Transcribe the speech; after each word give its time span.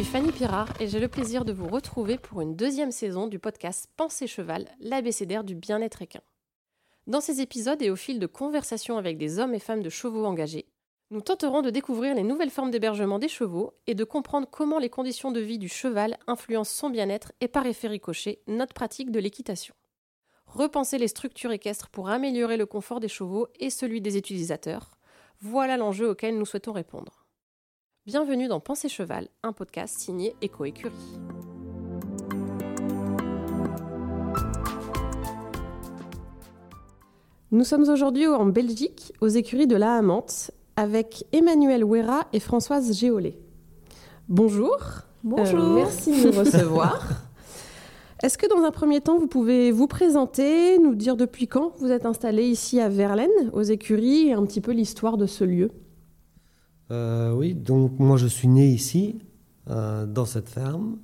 Je 0.00 0.04
suis 0.06 0.12
Fanny 0.14 0.32
Pirard 0.32 0.72
et 0.80 0.88
j'ai 0.88 0.98
le 0.98 1.08
plaisir 1.08 1.44
de 1.44 1.52
vous 1.52 1.68
retrouver 1.68 2.16
pour 2.16 2.40
une 2.40 2.56
deuxième 2.56 2.90
saison 2.90 3.26
du 3.26 3.38
podcast 3.38 3.86
Pensée 3.98 4.26
Cheval, 4.26 4.66
l'abécédaire 4.80 5.44
du 5.44 5.54
bien-être 5.54 6.00
équin. 6.00 6.22
Dans 7.06 7.20
ces 7.20 7.42
épisodes 7.42 7.82
et 7.82 7.90
au 7.90 7.96
fil 7.96 8.18
de 8.18 8.26
conversations 8.26 8.96
avec 8.96 9.18
des 9.18 9.38
hommes 9.38 9.52
et 9.52 9.58
femmes 9.58 9.82
de 9.82 9.90
chevaux 9.90 10.24
engagés, 10.24 10.64
nous 11.10 11.20
tenterons 11.20 11.60
de 11.60 11.68
découvrir 11.68 12.14
les 12.14 12.22
nouvelles 12.22 12.48
formes 12.48 12.70
d'hébergement 12.70 13.18
des 13.18 13.28
chevaux 13.28 13.74
et 13.86 13.94
de 13.94 14.04
comprendre 14.04 14.48
comment 14.50 14.78
les 14.78 14.88
conditions 14.88 15.32
de 15.32 15.40
vie 15.40 15.58
du 15.58 15.68
cheval 15.68 16.16
influencent 16.26 16.74
son 16.74 16.88
bien-être 16.88 17.32
et 17.42 17.48
par 17.48 17.66
effet 17.66 17.88
ricochet 17.88 18.40
notre 18.46 18.72
pratique 18.72 19.10
de 19.10 19.20
l'équitation. 19.20 19.74
Repenser 20.46 20.96
les 20.96 21.08
structures 21.08 21.52
équestres 21.52 21.90
pour 21.90 22.08
améliorer 22.08 22.56
le 22.56 22.64
confort 22.64 23.00
des 23.00 23.08
chevaux 23.08 23.48
et 23.58 23.68
celui 23.68 24.00
des 24.00 24.16
utilisateurs, 24.16 24.92
voilà 25.42 25.76
l'enjeu 25.76 26.08
auquel 26.08 26.38
nous 26.38 26.46
souhaitons 26.46 26.72
répondre. 26.72 27.19
Bienvenue 28.12 28.48
dans 28.48 28.58
Pensée 28.58 28.88
Cheval, 28.88 29.28
un 29.44 29.52
podcast 29.52 29.96
signé 29.96 30.34
Éco-Écurie. 30.42 30.90
Nous 37.52 37.62
sommes 37.62 37.88
aujourd'hui 37.88 38.26
en 38.26 38.46
Belgique, 38.46 39.12
aux 39.20 39.28
écuries 39.28 39.68
de 39.68 39.76
la 39.76 39.94
Hamante, 39.94 40.50
avec 40.74 41.24
Emmanuel 41.30 41.84
Ouera 41.84 42.26
et 42.32 42.40
Françoise 42.40 42.98
Géolé. 42.98 43.38
Bonjour. 44.28 44.76
Bonjour. 45.22 45.60
Euh, 45.60 45.74
merci 45.76 46.10
de 46.10 46.32
nous 46.32 46.38
recevoir. 46.40 47.06
Est-ce 48.24 48.36
que 48.36 48.48
dans 48.48 48.64
un 48.64 48.72
premier 48.72 49.00
temps, 49.00 49.20
vous 49.20 49.28
pouvez 49.28 49.70
vous 49.70 49.86
présenter, 49.86 50.80
nous 50.80 50.96
dire 50.96 51.14
depuis 51.14 51.46
quand 51.46 51.74
vous 51.78 51.92
êtes 51.92 52.06
installé 52.06 52.42
ici 52.42 52.80
à 52.80 52.88
Verlaine, 52.88 53.50
aux 53.52 53.62
écuries, 53.62 54.30
et 54.30 54.32
un 54.32 54.44
petit 54.46 54.60
peu 54.60 54.72
l'histoire 54.72 55.16
de 55.16 55.26
ce 55.26 55.44
lieu? 55.44 55.70
Euh, 56.90 57.32
Oui, 57.32 57.54
donc 57.54 57.98
moi 57.98 58.16
je 58.16 58.26
suis 58.26 58.48
né 58.48 58.68
ici, 58.68 59.20
euh, 59.68 60.06
dans 60.06 60.24
cette 60.24 60.48
ferme. 60.48 60.96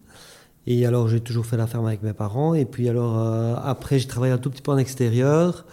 Et 0.67 0.85
alors 0.85 1.09
j'ai 1.09 1.21
toujours 1.21 1.47
fait 1.47 1.57
la 1.57 1.67
ferme 1.67 1.87
avec 1.87 2.03
mes 2.03 2.13
parents. 2.13 2.55
Et 2.55 2.65
puis 2.65 2.89
alors 2.89 3.19
euh, 3.19 3.55
après 3.63 3.99
j'ai 3.99 4.09
travaillé 4.09 4.33
un 4.33 4.39
tout 4.39 4.51
petit 4.51 4.63
peu 4.63 4.73
en 4.73 4.79
extérieur. 4.79 5.65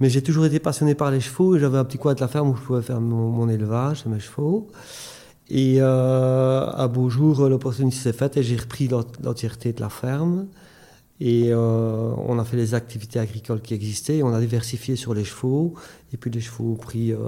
Mais 0.00 0.10
j'ai 0.10 0.22
toujours 0.22 0.44
été 0.46 0.58
passionné 0.58 0.94
par 0.94 1.10
les 1.10 1.20
chevaux 1.20 1.56
et 1.56 1.60
j'avais 1.60 1.78
un 1.78 1.84
petit 1.84 1.98
coin 1.98 2.14
de 2.14 2.20
la 2.20 2.28
ferme 2.28 2.50
où 2.50 2.56
je 2.56 2.62
pouvais 2.62 2.82
faire 2.82 3.00
mon, 3.00 3.48
élevage, 3.48 4.06
mes 4.06 4.18
chevaux. 4.18 4.68
Et 5.48 5.80
à 5.80 6.88
beau 6.92 7.08
jour, 7.10 7.48
l'opportunité 7.48 7.96
s'est 7.96 8.12
faite 8.12 8.36
et 8.36 8.42
j'ai 8.42 8.56
repris 8.56 8.88
l'entièreté 8.88 9.72
de 9.72 9.80
la 9.80 9.88
ferme. 9.88 10.46
Et 11.20 11.52
euh, 11.52 12.12
on 12.26 12.38
a 12.38 12.44
fait 12.44 12.56
les 12.56 12.74
activités 12.74 13.20
agricoles 13.20 13.60
qui 13.60 13.72
existaient, 13.72 14.22
on 14.22 14.32
a 14.34 14.40
diversifié 14.40 14.96
sur 14.96 15.14
les 15.14 15.22
chevaux, 15.22 15.74
et 16.12 16.16
puis 16.16 16.30
les 16.30 16.40
chevaux 16.40 16.72
ont 16.72 16.76
pris 16.76 17.12
euh, 17.12 17.18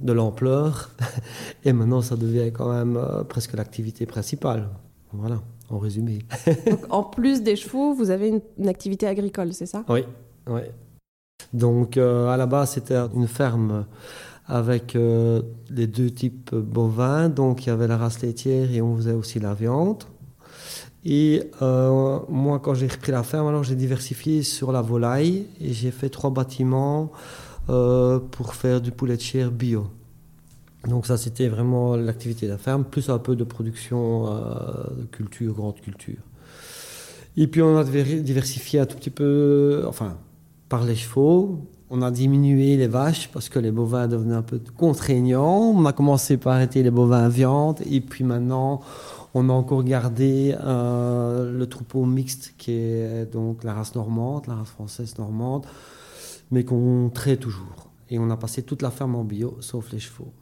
de 0.00 0.12
l'ampleur, 0.12 0.90
et 1.64 1.72
maintenant 1.72 2.00
ça 2.00 2.16
devient 2.16 2.52
quand 2.52 2.72
même 2.72 2.96
euh, 2.96 3.24
presque 3.24 3.54
l'activité 3.54 4.06
principale. 4.06 4.68
Voilà, 5.12 5.40
en 5.68 5.78
résumé. 5.78 6.20
Donc, 6.70 6.80
en 6.90 7.02
plus 7.02 7.42
des 7.42 7.56
chevaux, 7.56 7.92
vous 7.92 8.10
avez 8.10 8.28
une, 8.28 8.40
une 8.58 8.68
activité 8.68 9.06
agricole, 9.06 9.52
c'est 9.52 9.66
ça? 9.66 9.84
Oui, 9.88 10.04
oui. 10.46 10.60
Donc 11.52 11.96
à 11.96 12.36
la 12.36 12.46
base 12.46 12.72
c'était 12.72 12.98
une 13.14 13.28
ferme 13.28 13.86
avec 14.46 14.94
les 14.94 15.86
deux 15.86 16.10
types 16.10 16.54
bovins, 16.54 17.30
donc 17.30 17.64
il 17.64 17.70
y 17.70 17.72
avait 17.72 17.86
la 17.86 17.96
race 17.96 18.20
laitière 18.20 18.70
et 18.70 18.82
on 18.82 18.96
faisait 18.96 19.12
aussi 19.12 19.40
la 19.40 19.54
viande. 19.54 20.04
Et 21.10 21.42
euh, 21.62 22.18
moi, 22.28 22.58
quand 22.58 22.74
j'ai 22.74 22.86
repris 22.86 23.12
la 23.12 23.22
ferme, 23.22 23.46
alors 23.46 23.64
j'ai 23.64 23.76
diversifié 23.76 24.42
sur 24.42 24.72
la 24.72 24.82
volaille 24.82 25.46
et 25.58 25.72
j'ai 25.72 25.90
fait 25.90 26.10
trois 26.10 26.28
bâtiments 26.28 27.10
euh, 27.70 28.18
pour 28.18 28.54
faire 28.54 28.82
du 28.82 28.90
poulet 28.90 29.16
de 29.16 29.22
chair 29.22 29.50
bio. 29.50 29.86
Donc 30.86 31.06
ça, 31.06 31.16
c'était 31.16 31.48
vraiment 31.48 31.96
l'activité 31.96 32.44
de 32.44 32.52
la 32.52 32.58
ferme, 32.58 32.84
plus 32.84 33.08
un 33.08 33.18
peu 33.18 33.36
de 33.36 33.44
production 33.44 34.26
euh, 34.26 34.40
de 34.98 35.04
culture, 35.10 35.54
grande 35.54 35.80
culture. 35.80 36.20
Et 37.38 37.46
puis 37.46 37.62
on 37.62 37.78
a 37.78 37.84
diversifié 37.84 38.80
un 38.80 38.86
tout 38.86 38.96
petit 38.96 39.08
peu, 39.08 39.84
enfin, 39.88 40.18
par 40.68 40.84
les 40.84 40.94
chevaux. 40.94 41.66
On 41.88 42.02
a 42.02 42.10
diminué 42.10 42.76
les 42.76 42.86
vaches 42.86 43.30
parce 43.32 43.48
que 43.48 43.58
les 43.58 43.70
bovins 43.70 44.08
devenaient 44.08 44.34
un 44.34 44.42
peu 44.42 44.60
contraignants. 44.76 45.72
On 45.74 45.86
a 45.86 45.94
commencé 45.94 46.36
par 46.36 46.52
arrêter 46.56 46.82
les 46.82 46.90
bovins 46.90 47.24
à 47.24 47.28
viande 47.30 47.80
et 47.90 48.02
puis 48.02 48.24
maintenant 48.24 48.82
on 49.34 49.48
a 49.48 49.52
encore 49.52 49.84
gardé 49.84 50.56
euh, 50.60 51.52
le 51.52 51.66
troupeau 51.66 52.04
mixte 52.04 52.54
qui 52.58 52.72
est 52.72 53.30
donc 53.30 53.64
la 53.64 53.74
race 53.74 53.94
normande, 53.94 54.46
la 54.46 54.54
race 54.54 54.68
française 54.68 55.18
normande, 55.18 55.66
mais 56.50 56.64
qu'on 56.64 57.10
traite 57.12 57.40
toujours. 57.40 57.90
Et 58.10 58.18
on 58.18 58.30
a 58.30 58.36
passé 58.36 58.62
toute 58.62 58.82
la 58.82 58.90
ferme 58.90 59.16
en 59.16 59.24
bio, 59.24 59.56
sauf 59.60 59.92
les 59.92 59.98
chevaux. 59.98 60.32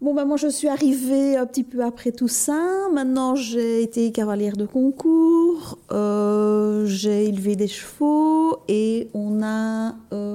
Bon, 0.00 0.14
ben 0.14 0.24
moi, 0.24 0.38
je 0.38 0.46
suis 0.46 0.68
arrivée 0.68 1.36
un 1.36 1.44
petit 1.44 1.62
peu 1.62 1.84
après 1.84 2.10
tout 2.10 2.26
ça. 2.26 2.88
Maintenant, 2.90 3.34
j'ai 3.34 3.82
été 3.82 4.12
cavalière 4.12 4.56
de 4.56 4.64
concours, 4.64 5.76
euh, 5.92 6.86
j'ai 6.86 7.26
élevé 7.26 7.54
des 7.54 7.68
chevaux 7.68 8.60
et 8.66 9.10
on 9.12 9.42
a, 9.42 9.96
euh, 10.14 10.29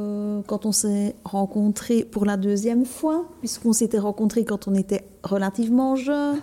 quand 0.45 0.65
on 0.65 0.71
s'est 0.71 1.15
rencontrés 1.23 2.03
pour 2.03 2.25
la 2.25 2.37
deuxième 2.37 2.85
fois, 2.85 3.25
puisqu'on 3.39 3.73
s'était 3.73 3.99
rencontrés 3.99 4.45
quand 4.45 4.67
on 4.67 4.75
était 4.75 5.03
relativement 5.23 5.95
jeunes, 5.95 6.39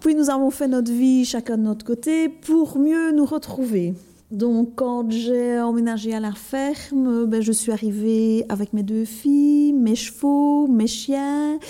puis 0.00 0.14
nous 0.14 0.30
avons 0.30 0.50
fait 0.50 0.68
notre 0.68 0.92
vie 0.92 1.24
chacun 1.24 1.56
de 1.56 1.62
notre 1.62 1.84
côté 1.84 2.28
pour 2.28 2.78
mieux 2.78 3.12
nous 3.12 3.26
retrouver. 3.26 3.94
Donc, 4.32 4.70
quand 4.74 5.08
j'ai 5.10 5.60
emménagé 5.60 6.12
à 6.12 6.18
la 6.18 6.32
ferme, 6.32 7.26
ben, 7.26 7.40
je 7.40 7.52
suis 7.52 7.70
arrivée 7.70 8.44
avec 8.48 8.72
mes 8.72 8.82
deux 8.82 9.04
filles, 9.04 9.72
mes 9.72 9.94
chevaux, 9.94 10.66
mes 10.66 10.88
chiens. 10.88 11.60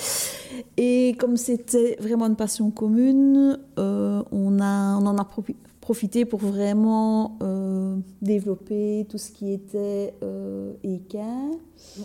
Et 0.79 1.17
comme 1.19 1.37
c'était 1.37 1.97
vraiment 2.01 2.27
une 2.27 2.37
passion 2.37 2.71
commune, 2.71 3.59
euh, 3.79 4.23
on, 4.33 4.59
a, 4.61 4.97
on 4.97 5.07
en 5.07 5.19
a 5.19 5.25
profité 5.87 6.25
pour 6.25 6.41
vraiment 6.41 7.39
euh, 7.45 7.97
développer 8.21 9.07
tout 9.09 9.19
ce 9.19 9.31
qui 9.31 9.53
était 9.53 10.15
euh, 10.25 10.73
équin. 10.83 11.53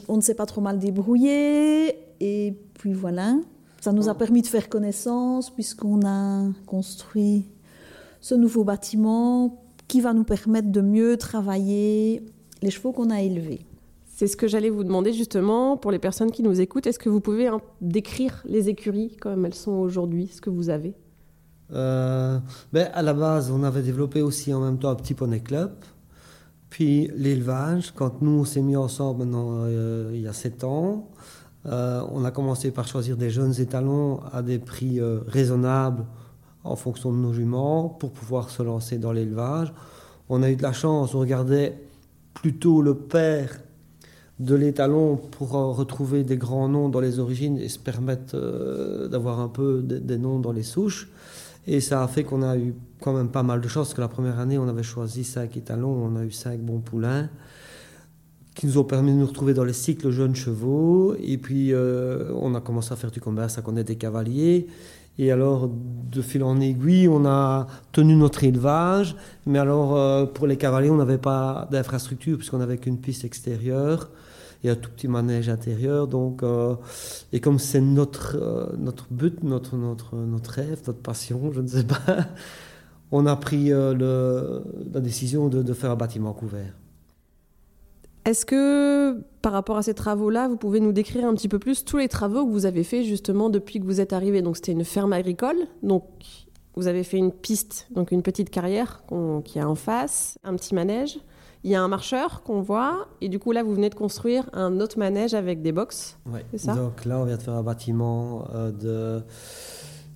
On 0.07 0.17
ne 0.17 0.21
s'est 0.21 0.35
pas 0.35 0.45
trop 0.45 0.61
mal 0.61 0.77
débrouillé. 0.77 1.95
Et 2.19 2.53
puis 2.75 2.93
voilà, 2.93 3.37
ça 3.81 3.91
nous 3.91 4.07
a 4.07 4.13
permis 4.13 4.43
de 4.43 4.47
faire 4.47 4.69
connaissance 4.69 5.49
puisqu'on 5.49 6.05
a 6.05 6.43
construit 6.67 7.47
ce 8.19 8.35
nouveau 8.35 8.63
bâtiment 8.63 9.63
qui 9.87 9.99
va 9.99 10.13
nous 10.13 10.25
permettre 10.25 10.71
de 10.71 10.81
mieux 10.81 11.17
travailler 11.17 12.21
les 12.61 12.69
chevaux 12.69 12.91
qu'on 12.91 13.09
a 13.09 13.23
élevés. 13.23 13.65
C'est 14.05 14.27
ce 14.27 14.37
que 14.37 14.47
j'allais 14.47 14.69
vous 14.69 14.83
demander 14.83 15.11
justement 15.11 15.75
pour 15.75 15.89
les 15.89 15.97
personnes 15.97 16.29
qui 16.29 16.43
nous 16.43 16.61
écoutent. 16.61 16.85
Est-ce 16.85 16.99
que 16.99 17.09
vous 17.09 17.19
pouvez 17.19 17.47
hein, 17.47 17.61
décrire 17.81 18.43
les 18.45 18.69
écuries 18.69 19.17
comme 19.19 19.43
elles 19.43 19.55
sont 19.55 19.71
aujourd'hui, 19.71 20.27
ce 20.27 20.39
que 20.39 20.51
vous 20.51 20.69
avez? 20.69 20.93
Euh, 21.73 22.39
ben, 22.73 22.89
à 22.93 23.01
la 23.01 23.13
base, 23.13 23.51
on 23.51 23.63
avait 23.63 23.81
développé 23.81 24.21
aussi 24.21 24.53
en 24.53 24.61
même 24.61 24.77
temps 24.77 24.89
un 24.89 24.95
petit 24.95 25.13
poney 25.13 25.39
club. 25.39 25.71
Puis 26.71 27.11
l'élevage, 27.17 27.91
quand 27.93 28.21
nous 28.21 28.39
on 28.39 28.45
s'est 28.45 28.61
mis 28.61 28.77
ensemble 28.77 29.25
maintenant 29.25 29.65
euh, 29.65 30.09
il 30.13 30.21
y 30.21 30.27
a 30.27 30.33
sept 30.33 30.63
ans, 30.63 31.09
euh, 31.65 32.01
on 32.11 32.23
a 32.23 32.31
commencé 32.31 32.71
par 32.71 32.87
choisir 32.87 33.17
des 33.17 33.29
jeunes 33.29 33.59
étalons 33.59 34.21
à 34.31 34.41
des 34.41 34.57
prix 34.57 34.99
euh, 34.99 35.19
raisonnables 35.27 36.05
en 36.63 36.77
fonction 36.77 37.11
de 37.11 37.17
nos 37.17 37.33
juments 37.33 37.89
pour 37.89 38.11
pouvoir 38.11 38.49
se 38.49 38.63
lancer 38.63 38.97
dans 38.97 39.11
l'élevage. 39.11 39.73
On 40.29 40.41
a 40.43 40.49
eu 40.49 40.55
de 40.55 40.63
la 40.63 40.71
chance, 40.71 41.13
on 41.13 41.19
regardait 41.19 41.77
plutôt 42.33 42.81
le 42.81 42.95
père 42.95 43.59
de 44.39 44.55
l'étalon 44.55 45.17
pour 45.17 45.51
retrouver 45.51 46.23
des 46.23 46.37
grands 46.37 46.69
noms 46.69 46.87
dans 46.87 47.01
les 47.01 47.19
origines 47.19 47.57
et 47.57 47.67
se 47.67 47.79
permettre 47.79 49.07
d'avoir 49.09 49.39
un 49.39 49.49
peu 49.49 49.83
des 49.83 50.17
noms 50.17 50.39
dans 50.39 50.53
les 50.53 50.63
souches. 50.63 51.11
Et 51.67 51.79
ça 51.79 52.03
a 52.03 52.07
fait 52.07 52.23
qu'on 52.23 52.41
a 52.41 52.57
eu 52.57 52.73
quand 52.99 53.13
même 53.13 53.29
pas 53.29 53.43
mal 53.43 53.61
de 53.61 53.67
chance, 53.67 53.87
parce 53.87 53.93
que 53.93 54.01
la 54.01 54.07
première 54.07 54.39
année, 54.39 54.57
on 54.57 54.67
avait 54.67 54.83
choisi 54.83 55.23
cinq 55.23 55.57
étalons, 55.57 55.89
on 55.89 56.15
a 56.15 56.23
eu 56.23 56.31
cinq 56.31 56.59
bons 56.59 56.79
poulains, 56.79 57.29
qui 58.55 58.65
nous 58.67 58.77
ont 58.77 58.83
permis 58.83 59.11
de 59.11 59.17
nous 59.17 59.27
retrouver 59.27 59.53
dans 59.53 59.63
les 59.63 59.73
cycles 59.73 60.11
jeunes 60.11 60.35
chevaux. 60.35 61.15
Et 61.21 61.37
puis, 61.37 61.73
euh, 61.73 62.31
on 62.39 62.53
a 62.55 62.61
commencé 62.61 62.91
à 62.93 62.95
faire 62.95 63.11
du 63.11 63.21
commerce, 63.21 63.57
à 63.57 63.61
connaître 63.61 63.87
des 63.87 63.95
cavaliers. 63.95 64.67
Et 65.17 65.31
alors, 65.31 65.69
de 65.69 66.21
fil 66.21 66.43
en 66.43 66.59
aiguille, 66.59 67.07
on 67.07 67.25
a 67.25 67.67
tenu 67.91 68.15
notre 68.15 68.43
élevage. 68.43 69.15
Mais 69.45 69.59
alors, 69.59 69.95
euh, 69.95 70.25
pour 70.25 70.47
les 70.47 70.57
cavaliers, 70.57 70.89
on 70.89 70.97
n'avait 70.97 71.17
pas 71.17 71.67
d'infrastructure, 71.71 72.37
puisqu'on 72.37 72.57
n'avait 72.57 72.77
qu'une 72.77 72.97
piste 72.97 73.23
extérieure 73.23 74.09
et 74.63 74.69
un 74.69 74.75
tout 74.75 74.89
petit 74.91 75.07
manège 75.07 75.49
intérieur. 75.49 76.07
Donc, 76.07 76.43
euh, 76.43 76.75
et 77.31 77.39
comme 77.39 77.59
c'est 77.59 77.81
notre, 77.81 78.37
euh, 78.39 78.75
notre 78.77 79.07
but, 79.11 79.43
notre, 79.43 79.75
notre, 79.75 80.15
notre 80.15 80.51
rêve, 80.51 80.81
notre 80.87 81.01
passion, 81.01 81.51
je 81.51 81.61
ne 81.61 81.67
sais 81.67 81.83
pas, 81.83 82.27
on 83.11 83.25
a 83.25 83.35
pris 83.35 83.71
euh, 83.71 84.61
la 84.93 84.99
décision 84.99 85.49
de, 85.49 85.73
faire 85.73 85.91
un 85.91 85.95
bâtiment 85.95 86.33
couvert. 86.33 86.73
Est-ce 88.23 88.45
que 88.45 89.19
par 89.41 89.51
rapport 89.51 89.77
à 89.77 89.83
ces 89.83 89.95
travaux-là, 89.95 90.47
vous 90.47 90.57
pouvez 90.57 90.79
nous 90.79 90.91
décrire 90.91 91.25
un 91.25 91.33
petit 91.33 91.47
peu 91.47 91.57
plus 91.57 91.83
tous 91.83 91.97
les 91.97 92.07
travaux 92.07 92.45
que 92.45 92.51
vous 92.51 92.67
avez 92.67 92.83
faits 92.83 93.03
justement 93.03 93.49
depuis 93.49 93.79
que 93.79 93.85
vous 93.85 93.99
êtes 93.99 94.13
arrivé? 94.13 94.43
Donc 94.43 94.57
c'était 94.57 94.73
une 94.73 94.85
ferme 94.85 95.11
agricole, 95.11 95.57
donc 95.81 96.03
vous 96.75 96.85
avez 96.85 97.03
fait 97.03 97.17
une 97.17 97.31
piste, 97.31 97.87
donc 97.89 98.11
une 98.11 98.21
petite 98.21 98.51
carrière 98.51 99.03
qui 99.43 99.57
est 99.57 99.63
en 99.63 99.73
face, 99.73 100.37
un 100.43 100.55
petit 100.55 100.75
manège. 100.75 101.17
Il 101.63 101.71
y 101.71 101.75
a 101.75 101.81
un 101.81 101.87
marcheur 101.87 102.43
qu'on 102.43 102.61
voit, 102.61 103.07
et 103.21 103.29
du 103.29 103.39
coup 103.39 103.51
là 103.51 103.63
vous 103.63 103.73
venez 103.73 103.89
de 103.89 103.95
construire 103.95 104.49
un 104.53 104.79
autre 104.79 104.97
manège 104.97 105.33
avec 105.33 105.61
des 105.61 105.71
box. 105.71 106.17
Ouais. 106.25 106.45
C'est 106.51 106.59
ça? 106.59 106.73
Donc 106.73 107.05
là, 107.05 107.19
on 107.19 107.25
vient 107.25 107.37
de 107.37 107.41
faire 107.41 107.53
un 107.53 107.63
bâtiment 107.63 108.47
euh, 108.53 108.71
de 108.71 109.23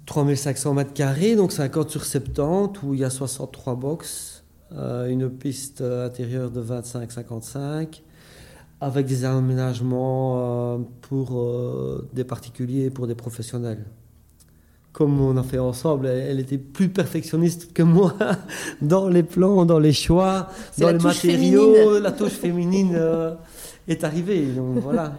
3500 0.05 0.73
mètres 0.73 0.93
carrés, 0.93 1.35
donc 1.35 1.51
50 1.51 1.89
sur 1.89 2.03
70, 2.03 2.81
où 2.83 2.93
il 2.93 3.01
y 3.01 3.03
a 3.03 3.09
63 3.09 3.75
box, 3.75 4.43
euh, 4.71 5.07
une 5.07 5.29
piste 5.29 5.81
intérieure 5.81 6.49
de 6.51 6.63
25-55, 6.63 8.01
avec 8.81 9.05
des 9.05 9.25
aménagements 9.25 10.35
euh, 10.37 10.77
pour 11.01 11.39
euh, 11.39 12.07
des 12.13 12.23
particuliers 12.23 12.85
et 12.85 12.89
pour 12.89 13.07
des 13.07 13.15
professionnels. 13.15 13.85
Comme 14.95 15.19
on 15.19 15.35
a 15.35 15.43
fait 15.43 15.59
ensemble, 15.59 16.07
elle, 16.07 16.39
était 16.39 16.57
plus 16.57 16.87
perfectionniste 16.87 17.73
que 17.73 17.83
moi 17.83 18.13
dans 18.81 19.09
les 19.09 19.23
plans, 19.23 19.65
dans 19.65 19.77
les 19.77 19.91
choix, 19.91 20.47
dans 20.77 20.87
les 20.87 20.93
matériaux. 20.93 21.73
féminine. 21.73 21.99
La 22.01 22.11
touche 22.13 22.31
féminine 22.31 22.93
euh, 22.95 23.35
est 23.89 24.05
arrivée. 24.05 24.45
Donc 24.45 24.77
voilà. 24.77 25.15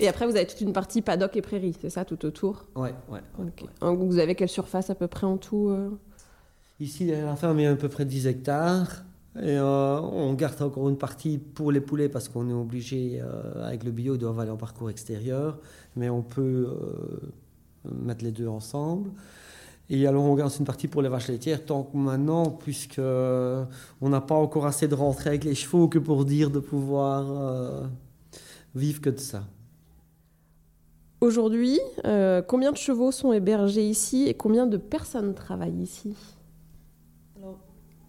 Et 0.00 0.08
après, 0.08 0.26
vous 0.26 0.34
avez 0.34 0.48
toute 0.48 0.60
une 0.60 0.72
partie 0.72 1.00
paddock 1.00 1.36
et 1.36 1.42
prairie, 1.42 1.76
c'est 1.80 1.90
ça, 1.90 2.04
tout 2.04 2.26
autour? 2.26 2.64
Ouais, 2.74 2.92
ouais. 3.08 3.20
Ok. 3.38 3.68
Donc, 3.80 4.00
Vous 4.00 4.18
avez 4.18 4.34
quelle 4.34 4.48
surface 4.48 4.90
à 4.90 4.96
peu 4.96 5.06
près 5.06 5.28
en 5.28 5.36
tout 5.36 5.68
euh? 5.68 5.90
Ici, 6.80 7.06
la 7.06 7.36
ferme, 7.36 7.60
il 7.60 7.62
y 7.62 7.66
a 7.66 7.70
à 7.70 7.76
peu 7.76 7.88
près 7.88 8.04
10 8.04 8.26
hectares. 8.26 9.04
Et 9.36 9.58
euh, 9.58 10.00
on 10.00 10.32
garde 10.34 10.60
encore 10.60 10.88
une 10.88 10.98
partie 10.98 11.38
pour 11.38 11.70
les 11.70 11.80
poulets 11.80 12.08
parce 12.08 12.28
qu'on 12.28 12.50
est 12.50 12.52
obligé, 12.52 13.22
avec 13.62 13.84
le 13.84 13.92
bio, 13.92 14.16
doivent 14.16 14.40
aller 14.40 14.50
en 14.50 14.56
parcours 14.56 14.90
extérieur. 14.90 15.60
Mais 15.94 16.10
on 16.10 16.22
peut 16.22 16.66
mettre 17.84 18.24
les 18.24 18.32
deux 18.32 18.48
ensemble. 18.48 19.10
Et 19.92 20.06
alors, 20.06 20.24
on 20.24 20.34
garde 20.36 20.52
une 20.56 20.64
partie 20.64 20.86
pour 20.86 21.02
les 21.02 21.08
vaches 21.08 21.28
laitières, 21.28 21.64
tant 21.64 21.82
que 21.82 21.96
maintenant, 21.96 22.46
puisque 22.46 23.00
euh, 23.00 23.64
on 24.00 24.08
n'a 24.08 24.20
pas 24.20 24.36
encore 24.36 24.66
assez 24.66 24.86
de 24.86 24.94
rentrée 24.94 25.30
avec 25.30 25.42
les 25.42 25.56
chevaux 25.56 25.88
que 25.88 25.98
pour 25.98 26.24
dire 26.24 26.50
de 26.50 26.60
pouvoir 26.60 27.26
euh, 27.28 27.86
vivre 28.76 29.00
que 29.00 29.10
de 29.10 29.18
ça. 29.18 29.42
Aujourd'hui, 31.20 31.80
euh, 32.06 32.40
combien 32.40 32.70
de 32.70 32.76
chevaux 32.76 33.10
sont 33.10 33.32
hébergés 33.32 33.86
ici 33.86 34.28
et 34.28 34.34
combien 34.34 34.66
de 34.66 34.76
personnes 34.76 35.34
travaillent 35.34 35.82
ici? 35.82 36.14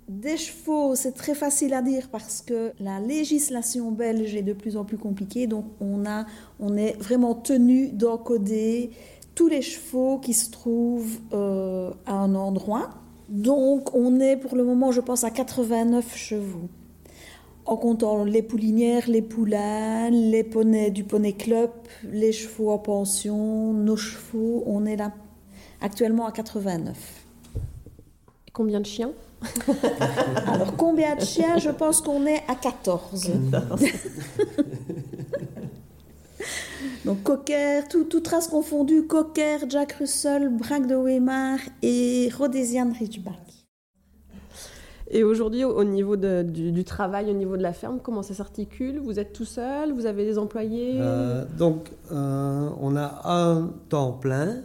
Des 0.08 0.38
chevaux, 0.38 0.94
c'est 0.96 1.14
très 1.14 1.34
facile 1.34 1.74
à 1.74 1.82
dire 1.82 2.10
parce 2.12 2.42
que 2.42 2.74
la 2.80 3.00
législation 3.00 3.92
belge 3.92 4.36
est 4.36 4.44
de 4.44 4.54
plus 4.54 4.78
en 4.78 4.86
plus 4.86 4.98
compliquée. 4.98 5.48
Donc, 5.48 5.66
on, 5.80 6.06
a, 6.06 6.26
on 6.60 6.78
est 6.78 7.02
vraiment 7.02 7.34
tenu 7.34 7.90
d'encoder 7.90 8.92
tous 9.42 9.48
les 9.48 9.64
chevaux 9.64 10.20
qui 10.20 10.36
se 10.36 10.52
trouvent 10.52 11.18
euh, 11.34 11.90
à 12.06 12.14
un 12.14 12.36
endroit. 12.36 12.92
Donc, 13.28 13.96
on 13.96 14.20
est 14.20 14.38
pour 14.38 14.56
le 14.56 14.64
moment, 14.64 14.92
je 14.92 15.02
pense, 15.02 15.24
à 15.24 15.32
89 15.32 16.16
chevaux. 16.16 16.70
En 17.66 17.76
comptant 17.76 18.24
les 18.24 18.44
poulinières, 18.44 19.10
les 19.10 19.24
poulains, 19.24 20.12
les 20.12 20.44
poneys 20.44 20.92
du 20.92 21.04
poney 21.04 21.34
club, 21.34 21.72
les 22.04 22.32
chevaux 22.32 22.70
en 22.70 22.78
pension, 22.78 23.74
nos 23.74 23.96
chevaux, 23.96 24.62
on 24.68 24.86
est 24.86 24.96
là 24.96 25.12
actuellement 25.82 26.28
à 26.28 26.32
89. 26.32 26.96
Et 28.48 28.52
combien 28.54 28.80
de 28.80 28.86
chiens? 28.86 29.10
Alors, 30.46 30.76
combien 30.78 31.16
de 31.16 31.22
chiens? 31.22 31.58
Je 31.58 31.72
pense 31.72 32.00
qu'on 32.00 32.28
est 32.28 32.44
à 32.48 32.54
14. 32.54 33.32
Donc, 37.06 37.24
Cocker, 37.24 37.88
tout, 37.90 38.04
toute 38.06 38.28
race 38.28 38.48
confondue, 38.48 39.08
Cocker, 39.08 39.58
Jack 39.70 39.94
Russell, 39.94 40.50
Braque 40.50 40.88
de 40.88 40.96
Weimar 40.96 41.60
et 41.82 42.30
Rhodesian 42.38 42.92
Ridgeback. 42.98 43.36
Et 45.14 45.24
aujourd'hui, 45.24 45.66
au 45.66 45.78
au 45.78 45.84
niveau 45.84 46.16
de- 46.16 46.42
du, 46.42 46.72
du 46.72 46.84
travail, 46.86 47.30
au 47.30 47.34
niveau 47.34 47.58
de 47.58 47.62
la 47.62 47.74
ferme, 47.74 48.00
comment 48.02 48.24
ça 48.24 48.34
s'articule? 48.34 49.00
Vous 49.00 49.20
êtes 49.20 49.34
tout 49.34 49.46
seul? 49.46 49.92
Vous 49.92 50.06
avez 50.06 50.24
des 50.24 50.38
employés? 50.38 50.94
Euh, 51.00 51.44
donc, 51.58 51.90
euh, 52.14 52.70
on 52.80 52.96
a 52.96 53.22
un 53.26 53.72
temps 53.90 54.14
plein, 54.14 54.62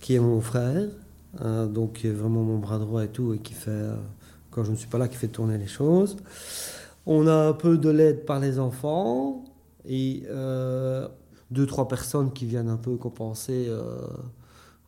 qui 0.00 0.16
est 0.16 0.20
mon 0.20 0.40
frère, 0.40 0.88
euh, 1.42 1.66
donc 1.66 1.92
qui 1.92 2.08
est 2.08 2.10
vraiment 2.10 2.42
mon 2.42 2.58
bras 2.58 2.78
droit 2.78 3.04
et 3.04 3.08
tout, 3.08 3.34
et 3.34 3.38
qui 3.38 3.54
fait, 3.54 3.70
euh, 3.70 3.94
quand 4.50 4.64
je 4.64 4.72
ne 4.72 4.76
suis 4.76 4.88
pas 4.88 4.98
là, 4.98 5.06
qui 5.06 5.16
fait 5.16 5.28
tourner 5.28 5.58
les 5.58 5.68
choses. 5.68 6.16
On 7.06 7.28
a 7.28 7.34
un 7.34 7.52
peu 7.52 7.78
de 7.78 7.90
l'aide 7.90 8.24
par 8.24 8.40
les 8.40 8.58
enfants, 8.58 9.44
et 9.88 10.24
euh, 10.28 11.06
deux, 11.50 11.66
trois 11.66 11.88
personnes 11.88 12.32
qui 12.32 12.46
viennent 12.46 12.68
un 12.68 12.76
peu 12.76 12.96
compenser, 12.96 13.66
euh, 13.68 13.98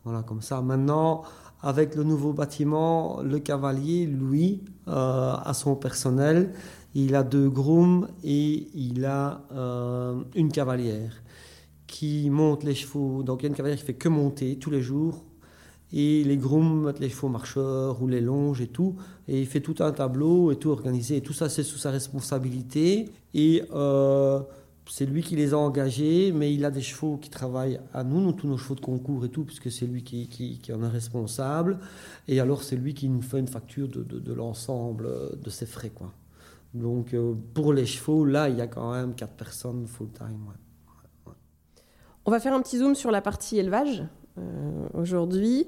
voilà, 0.03 0.23
comme 0.23 0.41
ça. 0.41 0.61
Maintenant, 0.61 1.23
avec 1.61 1.95
le 1.95 2.03
nouveau 2.03 2.33
bâtiment, 2.33 3.21
le 3.21 3.39
cavalier, 3.39 4.05
lui, 4.05 4.63
euh, 4.87 5.33
a 5.33 5.53
son 5.53 5.75
personnel. 5.75 6.53
Il 6.93 7.15
a 7.15 7.23
deux 7.23 7.49
grooms 7.49 8.07
et 8.23 8.67
il 8.73 9.05
a 9.05 9.41
euh, 9.51 10.21
une 10.35 10.51
cavalière 10.51 11.13
qui 11.85 12.29
monte 12.29 12.63
les 12.63 12.75
chevaux. 12.75 13.23
Donc 13.23 13.41
il 13.41 13.43
y 13.43 13.47
a 13.47 13.49
une 13.49 13.55
cavalière 13.55 13.79
qui 13.79 13.85
fait 13.85 13.93
que 13.93 14.09
monter 14.09 14.57
tous 14.57 14.69
les 14.69 14.81
jours. 14.81 15.23
Et 15.93 16.23
les 16.25 16.37
grooms 16.37 16.85
mettent 16.85 16.99
les 16.99 17.09
chevaux 17.09 17.29
marcheurs 17.29 18.01
ou 18.01 18.07
les 18.07 18.19
longes 18.19 18.61
et 18.61 18.67
tout. 18.67 18.95
Et 19.27 19.39
il 19.39 19.47
fait 19.47 19.61
tout 19.61 19.75
un 19.79 19.91
tableau 19.91 20.51
et 20.51 20.57
tout 20.57 20.69
organisé. 20.69 21.17
Et 21.17 21.21
tout 21.21 21.33
ça, 21.33 21.49
c'est 21.49 21.63
sous 21.63 21.77
sa 21.77 21.91
responsabilité. 21.91 23.09
Et 23.33 23.63
c'est 24.89 25.05
lui 25.05 25.21
qui 25.21 25.35
les 25.35 25.53
a 25.53 25.57
engagés, 25.57 26.31
mais 26.31 26.53
il 26.53 26.65
a 26.65 26.71
des 26.71 26.81
chevaux 26.81 27.17
qui 27.17 27.29
travaillent 27.29 27.79
à 27.93 28.03
nous, 28.03 28.21
nous, 28.21 28.31
tous 28.31 28.47
nos 28.47 28.57
chevaux 28.57 28.75
de 28.75 28.81
concours 28.81 29.25
et 29.25 29.29
tout, 29.29 29.43
puisque 29.43 29.71
c'est 29.71 29.85
lui 29.85 30.03
qui, 30.03 30.59
en 30.73 30.83
est 30.83 30.87
responsable. 30.87 31.79
Et 32.27 32.39
alors, 32.39 32.63
c'est 32.63 32.75
lui 32.75 32.93
qui 32.93 33.09
nous 33.09 33.21
fait 33.21 33.39
une 33.39 33.47
facture 33.47 33.87
de, 33.87 34.33
l'ensemble 34.33 35.05
euh, 35.05 35.29
de 35.35 35.49
ses 35.49 35.65
frais. 35.65 35.89
Quoi. 35.89 36.13
Donc, 36.73 37.13
euh, 37.13 37.33
pour 37.53 37.73
les 37.73 37.85
chevaux, 37.85 38.25
là, 38.25 38.49
il 38.49 38.57
y 38.57 38.61
a 38.61 38.67
quand 38.67 38.91
même 38.91 39.15
quatre 39.15 39.33
personnes 39.33 39.87
full-time. 39.87 40.53
On 42.25 42.31
va 42.31 42.39
faire 42.39 42.53
un 42.53 42.61
petit 42.61 42.77
zoom 42.77 42.93
sur 42.93 43.09
la 43.09 43.21
partie 43.21 43.57
élevage 43.57 44.03
euh, 44.37 44.87
aujourd'hui. 44.93 45.67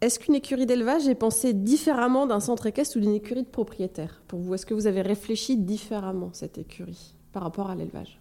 Est-ce 0.00 0.18
qu'une 0.18 0.34
écurie 0.34 0.66
d'élevage 0.66 1.08
est 1.08 1.14
pensée 1.14 1.54
différemment 1.54 2.26
d'un 2.26 2.40
centre 2.40 2.66
équestre 2.66 2.98
ou 2.98 3.00
d'une 3.00 3.14
écurie 3.14 3.42
de 3.42 3.48
propriétaire 3.48 4.22
Pour 4.28 4.40
vous, 4.40 4.54
est-ce 4.54 4.66
que 4.66 4.74
vous 4.74 4.86
avez 4.86 5.02
réfléchi 5.02 5.56
différemment 5.56 6.30
cette 6.32 6.58
écurie? 6.58 7.15
Par 7.36 7.42
rapport 7.42 7.68
à 7.68 7.74
l'élevage 7.74 8.18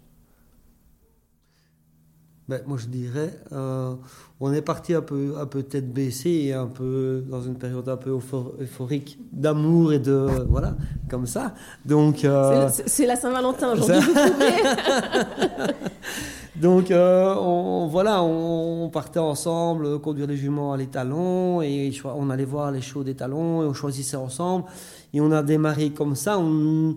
Ben, 2.50 2.60
moi, 2.68 2.78
je 2.78 2.88
dirais, 2.88 3.34
euh, 3.54 3.94
on 4.42 4.52
est 4.52 4.62
parti 4.62 4.94
un 4.94 5.02
peu, 5.02 5.36
un 5.40 5.46
peu 5.46 5.64
tête 5.64 5.90
baissée 5.94 6.48
et 6.48 6.54
un 6.54 6.68
peu 6.68 7.24
dans 7.30 7.42
une 7.42 7.56
période 7.56 7.88
un 7.88 7.96
peu 7.96 8.10
euphor- 8.10 8.52
euphorique 8.60 9.18
d'amour 9.32 9.94
et 9.94 10.00
de 10.00 10.28
voilà, 10.50 10.76
comme 11.10 11.28
ça. 11.28 11.54
Donc, 11.86 12.26
euh, 12.26 12.68
C'est- 12.70 13.06
la 13.06 13.16
Saint-Valentin 13.16 13.72
aujourd'hui. 13.72 14.06
donc 16.58 16.92
euh, 16.92 17.34
on, 17.40 17.88
voilà, 17.88 18.22
on, 18.22 18.90
partait 18.90 19.20
ensemble 19.20 20.00
conduire 20.00 20.28
les 20.28 20.36
juments 20.38 20.74
à 20.74 20.78
l'étalon 20.78 21.62
et 21.62 21.90
on 22.04 22.30
allait 22.30 22.44
voir 22.44 22.70
les 22.70 22.82
shows 22.82 23.06
d'étalon 23.06 23.64
et 23.64 23.66
on 23.66 23.74
choisissait 23.74 24.18
ensemble 24.18 24.66
et 25.14 25.22
on 25.22 25.32
a 25.32 25.42
démarré 25.42 25.92
comme 25.92 26.16
ça. 26.16 26.38
On- 26.38 26.96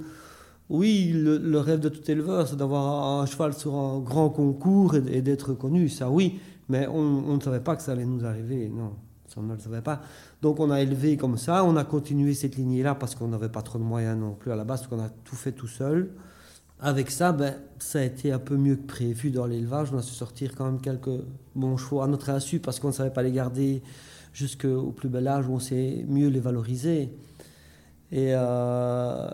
oui, 0.71 1.13
le, 1.15 1.59
rêve 1.59 1.81
de 1.81 1.89
tout 1.89 2.11
éleveur, 2.11 2.47
c'est 2.47 2.57
d'avoir 2.57 3.21
un 3.21 3.27
cheval 3.27 3.55
sur 3.55 3.75
un 3.75 4.01
grand 4.01 4.29
concours 4.29 4.95
et, 4.97 5.23
d'être 5.23 5.55
connu, 5.55 5.89
ça 5.89 6.11
oui, 6.11 6.41
mais 6.69 6.87
on, 6.87 7.35
ne 7.37 7.41
savait 7.41 7.61
pas 7.61 7.75
que 7.77 7.83
ça 7.83 7.93
allait 7.93 8.05
nous 8.05 8.25
arriver, 8.25 8.69
non, 8.69 8.93
ça 9.27 9.37
on 9.39 9.45
ne 9.45 9.55
le 9.55 9.59
savait 9.59 9.81
pas. 9.81 10.03
Donc 10.43 10.61
on 10.61 10.71
a 10.71 10.81
élevé 10.81 11.17
comme 11.17 11.39
ça, 11.39 11.65
on 11.65 11.77
a 11.77 11.85
continué 11.85 12.35
cette 12.35 12.57
lignée-là 12.57 12.95
parce 12.95 13.15
qu'on 13.15 13.29
n'avait 13.29 13.49
pas 13.49 13.63
trop 13.63 13.79
de 13.79 13.85
moyens 13.85 14.19
non 14.19 14.33
plus 14.33 14.53
à 14.53 14.57
la 14.57 14.65
base, 14.65 14.81
parce 14.81 14.91
qu'on 14.91 15.03
a 15.03 15.09
tout 15.09 15.37
fait 15.37 15.53
tout 15.53 15.69
seul. 15.69 16.11
Avec 16.81 17.11
ça, 17.11 17.33
ben, 17.33 17.55
ça 17.81 17.99
a 17.99 18.03
été 18.03 18.31
un 18.31 18.39
peu 18.39 18.57
mieux 18.57 18.77
que 18.77 18.87
prévu 18.87 19.31
dans 19.31 19.47
l'élevage. 19.47 19.89
On 19.93 19.99
a 19.99 20.03
su 20.03 20.15
sortir 20.15 20.55
quand 20.55 20.67
même 20.67 20.81
quelques 20.81 21.11
bons 21.57 21.77
chevaux 21.77 22.03
à 22.03 22.07
notre 22.07 22.31
insu 22.31 22.61
parce 22.61 22.79
qu'on 22.79 22.89
ne 22.89 22.93
savait 22.93 23.11
pas 23.11 23.23
les 23.23 23.33
garder 23.33 23.83
jusqu'au 24.33 24.93
plus 24.93 25.09
bel 25.09 25.27
âge 25.27 25.49
où 25.49 25.55
on 25.55 25.59
sait 25.59 26.05
mieux 26.07 26.29
les 26.29 26.39
valoriser. 26.39 27.11
Et 28.13 28.33
euh, 28.33 29.29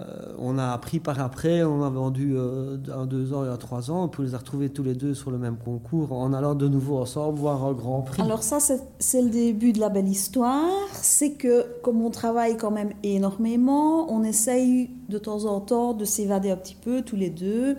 appris 0.84 1.00
par 1.00 1.18
après, 1.18 1.62
on 1.64 1.82
a 1.82 1.88
vendu 1.88 2.34
euh, 2.36 2.76
un 2.94 3.06
deux 3.06 3.32
ans 3.32 3.42
et 3.46 3.48
un 3.48 3.56
trois 3.56 3.90
ans, 3.90 4.06
puis 4.08 4.20
on 4.20 4.24
les 4.24 4.34
a 4.34 4.38
retrouvés 4.38 4.68
tous 4.68 4.82
les 4.82 4.92
deux 4.92 5.14
sur 5.14 5.30
le 5.30 5.38
même 5.38 5.56
concours 5.56 6.12
en 6.12 6.34
allant 6.34 6.54
de 6.54 6.68
nouveau 6.68 6.98
ensemble 6.98 7.38
voir 7.38 7.64
un 7.64 7.72
grand 7.72 8.02
prix. 8.02 8.20
Alors 8.20 8.42
ça, 8.42 8.58
c'est 8.98 9.22
le 9.22 9.30
début 9.30 9.72
de 9.72 9.80
la 9.80 9.88
belle 9.88 10.08
histoire. 10.08 10.68
C'est 10.92 11.32
que 11.32 11.64
comme 11.82 12.02
on 12.02 12.10
travaille 12.10 12.58
quand 12.58 12.70
même 12.70 12.90
énormément, 13.02 14.12
on 14.12 14.24
essaye 14.24 14.90
de 15.08 15.16
temps 15.16 15.46
en 15.46 15.60
temps 15.60 15.94
de 15.94 16.04
s'évader 16.04 16.50
un 16.50 16.56
petit 16.56 16.76
peu 16.76 17.00
tous 17.00 17.16
les 17.16 17.30
deux. 17.30 17.78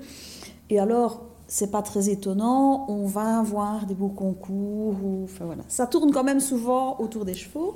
Et 0.71 0.79
alors, 0.79 1.21
c'est 1.47 1.69
pas 1.69 1.83
très 1.83 2.09
étonnant, 2.09 2.87
on 2.89 3.05
va 3.05 3.43
voir 3.43 3.85
des 3.85 3.93
beaux 3.93 4.09
concours. 4.09 4.95
Ou, 5.03 5.25
enfin 5.25 5.45
voilà, 5.45 5.61
ça 5.67 5.85
tourne 5.85 6.11
quand 6.11 6.23
même 6.23 6.39
souvent 6.39 6.99
autour 6.99 7.23
des 7.23 7.35
chevaux. 7.35 7.75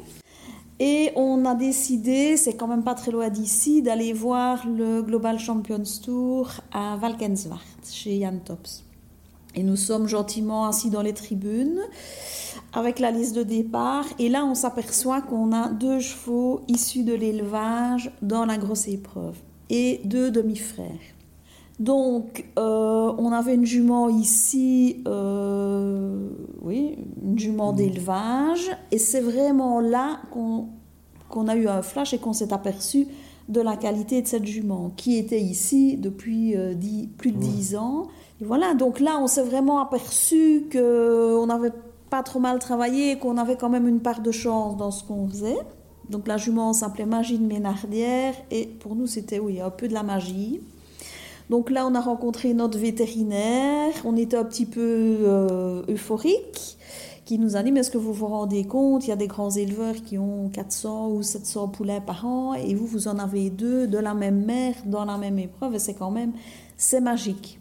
Et 0.80 1.12
on 1.18 1.44
a 1.46 1.56
décidé, 1.56 2.38
c'est 2.38 2.56
quand 2.56 2.68
même 2.68 2.84
pas 2.84 2.96
très 2.96 3.12
loin 3.12 3.30
d'ici, 3.30 3.82
d'aller 3.82 4.14
voir 4.14 4.66
le 4.66 5.02
Global 5.02 5.38
Champions 5.38 5.84
Tour 6.02 6.52
à 6.72 6.96
Valkenswaard, 6.96 7.60
chez 7.84 8.22
Jan 8.22 8.38
Tops. 8.44 8.86
Et 9.56 9.64
nous 9.64 9.76
sommes 9.76 10.08
gentiment 10.08 10.68
assis 10.68 10.90
dans 10.90 11.02
les 11.02 11.14
tribunes 11.14 11.82
avec 12.72 13.00
la 13.00 13.12
liste 13.12 13.36
de 13.36 13.44
départ. 13.44 14.06
Et 14.20 14.30
là, 14.30 14.46
on 14.46 14.56
s'aperçoit 14.56 15.22
qu'on 15.22 15.52
a 15.52 15.70
deux 15.70 16.00
chevaux 16.00 16.62
issus 16.70 17.04
de 17.04 17.14
l'élevage 17.14 18.12
dans 18.22 18.46
la 18.46 18.58
grosse 18.58 18.88
épreuve 18.88 19.36
et 19.70 20.00
deux 20.06 20.32
demi-frères. 20.32 20.88
Donc, 21.80 22.46
euh, 22.60 23.14
on 23.18 23.32
avait 23.32 23.56
une 23.56 23.66
jument 23.66 24.10
ici, 24.10 25.02
euh, 25.08 26.28
oui, 26.62 26.98
une 27.24 27.40
jument 27.40 27.72
d'élevage, 27.72 28.70
et 28.92 28.98
c'est 28.98 29.22
vraiment 29.22 29.80
là 29.80 30.20
qu'on 30.32 31.48
a 31.48 31.56
eu 31.56 31.70
un 31.70 31.82
flash 31.82 32.14
et 32.14 32.18
qu'on 32.18 32.34
s'est 32.34 32.52
aperçu 32.52 33.08
de 33.48 33.62
la 33.62 33.78
qualité 33.78 34.22
de 34.22 34.28
cette 34.28 34.46
jument, 34.46 34.92
qui 34.98 35.18
était 35.18 35.40
ici 35.40 35.96
depuis 35.96 36.56
euh, 36.58 36.76
plus 37.18 37.32
de 37.32 37.38
dix 37.38 37.78
ans. 37.78 38.08
Et 38.42 38.46
voilà, 38.46 38.74
donc 38.74 39.00
là, 39.00 39.18
on 39.22 39.28
s'est 39.28 39.44
vraiment 39.44 39.80
aperçu 39.80 40.66
qu'on 40.70 41.46
n'avait 41.48 41.72
pas 42.10 42.24
trop 42.24 42.40
mal 42.40 42.60
travaillé 42.60 43.12
et 43.12 43.18
qu'on 43.18 43.38
avait 43.38 43.56
quand 43.56 43.70
même 43.70 43.88
une 43.88 44.02
part 44.02 44.22
de 44.22 44.32
chance 44.32 44.76
dans 44.76 44.92
ce 44.92 45.04
qu'on 45.06 45.30
faisait. 45.30 45.58
Donc 46.10 46.28
la 46.28 46.38
jument 46.38 46.74
s'appelait 46.74 47.06
Magie 47.06 47.38
de 47.38 47.46
Ménardière, 47.46 48.34
et 48.52 48.66
pour 48.66 48.96
nous, 48.96 49.08
c'était, 49.08 49.40
oui, 49.40 49.62
un 49.62 49.70
peu 49.70 49.88
de 49.88 49.94
la 49.94 50.04
magie. 50.04 50.60
Donc 51.50 51.72
là, 51.72 51.88
on 51.88 51.96
a 51.96 52.01
rencontré 52.01 52.53
notre 52.53 52.77
vétérinaire, 52.77 53.94
on 54.06 54.15
était 54.15 54.38
un 54.38 54.44
petit 54.44 54.68
peu 54.68 55.18
euh, 55.22 55.82
euphorique, 55.89 56.77
qui 57.25 57.39
nous 57.39 57.56
a 57.56 57.63
dit, 57.63 57.72
mais 57.72 57.79
est-ce 57.82 57.91
que 57.91 57.98
vous 57.98 58.13
vous 58.13 58.27
rendez 58.27 58.65
compte, 58.65 59.06
il 59.06 59.10
y 59.10 59.13
a 59.13 59.15
des 59.15 59.27
grands 59.27 59.50
éleveurs 59.50 59.96
qui 59.96 60.18
ont 60.18 60.50
400 60.50 61.10
ou 61.10 61.24
700 61.24 61.70
poulets 61.70 62.01
par 62.01 62.25
an, 62.25 62.53
et 62.53 62.75
vous, 62.75 62.86
vous 62.86 63.08
en 63.08 63.18
avez 63.18 63.50
deux 63.50 63.88
de 63.88 63.98
la 63.98 64.13
même 64.13 64.46
mère, 64.46 64.75
dans 64.86 65.06
la 65.06 65.18
même 65.18 65.39
épreuve, 65.39 65.75
et 65.75 65.79
c'est 65.79 65.96
quand 65.96 66.12
même, 66.12 66.34
c'est 66.77 67.01
magique. 67.01 67.59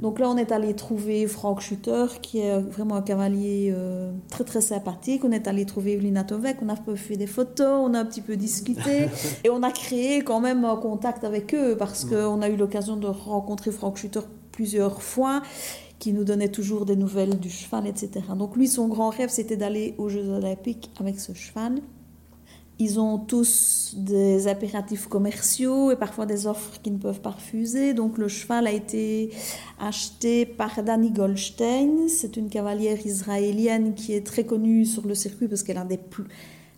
Donc 0.00 0.18
là, 0.18 0.28
on 0.28 0.36
est 0.36 0.52
allé 0.52 0.74
trouver 0.74 1.26
Franck 1.26 1.60
Schutter, 1.60 2.06
qui 2.20 2.38
est 2.38 2.58
vraiment 2.58 2.96
un 2.96 3.02
cavalier 3.02 3.72
euh, 3.74 4.12
très 4.28 4.44
très 4.44 4.60
sympathique. 4.60 5.24
On 5.24 5.32
est 5.32 5.46
allé 5.46 5.64
trouver 5.64 5.92
Evelina 5.92 6.24
Tovek, 6.24 6.58
on 6.62 6.68
a 6.68 6.76
fait 6.96 7.16
des 7.16 7.26
photos, 7.26 7.80
on 7.82 7.94
a 7.94 8.00
un 8.00 8.04
petit 8.04 8.20
peu 8.20 8.36
discuté 8.36 9.08
et 9.44 9.50
on 9.50 9.62
a 9.62 9.70
créé 9.70 10.22
quand 10.22 10.40
même 10.40 10.64
un 10.64 10.76
contact 10.76 11.24
avec 11.24 11.54
eux 11.54 11.76
parce 11.76 12.04
qu'on 12.04 12.42
a 12.42 12.48
eu 12.48 12.56
l'occasion 12.56 12.96
de 12.96 13.06
rencontrer 13.06 13.70
Franck 13.70 13.96
Schutter 13.96 14.20
plusieurs 14.50 15.02
fois 15.02 15.42
qui 15.98 16.12
nous 16.12 16.24
donnait 16.24 16.48
toujours 16.48 16.84
des 16.84 16.96
nouvelles 16.96 17.38
du 17.38 17.48
cheval, 17.48 17.86
etc. 17.86 18.10
Donc 18.36 18.56
lui, 18.56 18.66
son 18.66 18.88
grand 18.88 19.10
rêve, 19.10 19.28
c'était 19.30 19.56
d'aller 19.56 19.94
aux 19.98 20.08
Jeux 20.08 20.28
olympiques 20.28 20.90
avec 20.98 21.20
ce 21.20 21.32
cheval. 21.32 21.80
Ils 22.82 22.98
ont 22.98 23.16
tous 23.16 23.94
des 23.96 24.48
impératifs 24.48 25.06
commerciaux 25.06 25.92
et 25.92 25.96
parfois 25.96 26.26
des 26.26 26.48
offres 26.48 26.80
qu'ils 26.82 26.94
ne 26.94 26.98
peuvent 26.98 27.20
pas 27.20 27.30
refuser. 27.30 27.94
Donc 27.94 28.18
le 28.18 28.26
cheval 28.26 28.66
a 28.66 28.72
été 28.72 29.30
acheté 29.78 30.46
par 30.46 30.82
Dani 30.82 31.12
Goldstein. 31.12 32.08
C'est 32.08 32.36
une 32.36 32.48
cavalière 32.48 32.98
israélienne 33.06 33.94
qui 33.94 34.14
est 34.14 34.26
très 34.26 34.44
connue 34.44 34.84
sur 34.84 35.06
le 35.06 35.14
circuit 35.14 35.46
parce 35.46 35.62
qu'elle 35.62 35.78
a, 35.78 35.84
des 35.84 36.00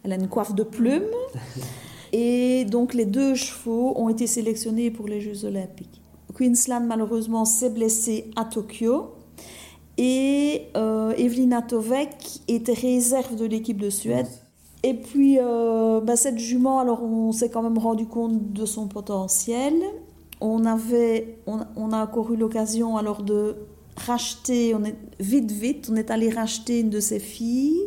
Elle 0.02 0.12
a 0.12 0.16
une 0.16 0.28
coiffe 0.28 0.54
de 0.54 0.62
plumes. 0.62 1.14
Et 2.12 2.66
donc 2.66 2.92
les 2.92 3.06
deux 3.06 3.34
chevaux 3.34 3.94
ont 3.96 4.10
été 4.10 4.26
sélectionnés 4.26 4.90
pour 4.90 5.08
les 5.08 5.22
Jeux 5.22 5.46
olympiques. 5.46 6.02
Queensland 6.34 6.86
malheureusement 6.86 7.46
s'est 7.46 7.70
blessée 7.70 8.30
à 8.36 8.44
Tokyo. 8.44 9.14
Et 9.96 10.66
euh, 10.76 11.12
Evelina 11.16 11.62
Tovek 11.62 12.42
était 12.46 12.74
réserve 12.74 13.36
de 13.36 13.46
l'équipe 13.46 13.78
de 13.78 13.88
Suède. 13.88 14.28
Et 14.84 14.92
puis, 14.92 15.38
euh, 15.40 16.02
bah, 16.02 16.14
cette 16.14 16.38
jument, 16.38 16.78
alors 16.78 17.02
on 17.02 17.32
s'est 17.32 17.48
quand 17.48 17.62
même 17.62 17.78
rendu 17.78 18.04
compte 18.04 18.52
de 18.52 18.66
son 18.66 18.86
potentiel. 18.86 19.72
On, 20.42 20.66
avait, 20.66 21.38
on, 21.46 21.90
a 21.90 22.04
encore 22.04 22.30
eu 22.34 22.36
l'occasion 22.36 22.98
alors 22.98 23.22
de 23.22 23.56
racheter, 23.96 24.74
on 24.74 24.84
est, 24.84 24.96
vite, 25.18 25.50
vite, 25.50 25.88
on 25.90 25.96
est 25.96 26.10
allé 26.10 26.28
racheter 26.28 26.80
une 26.80 26.90
de 26.90 27.00
ses 27.00 27.18
filles, 27.18 27.80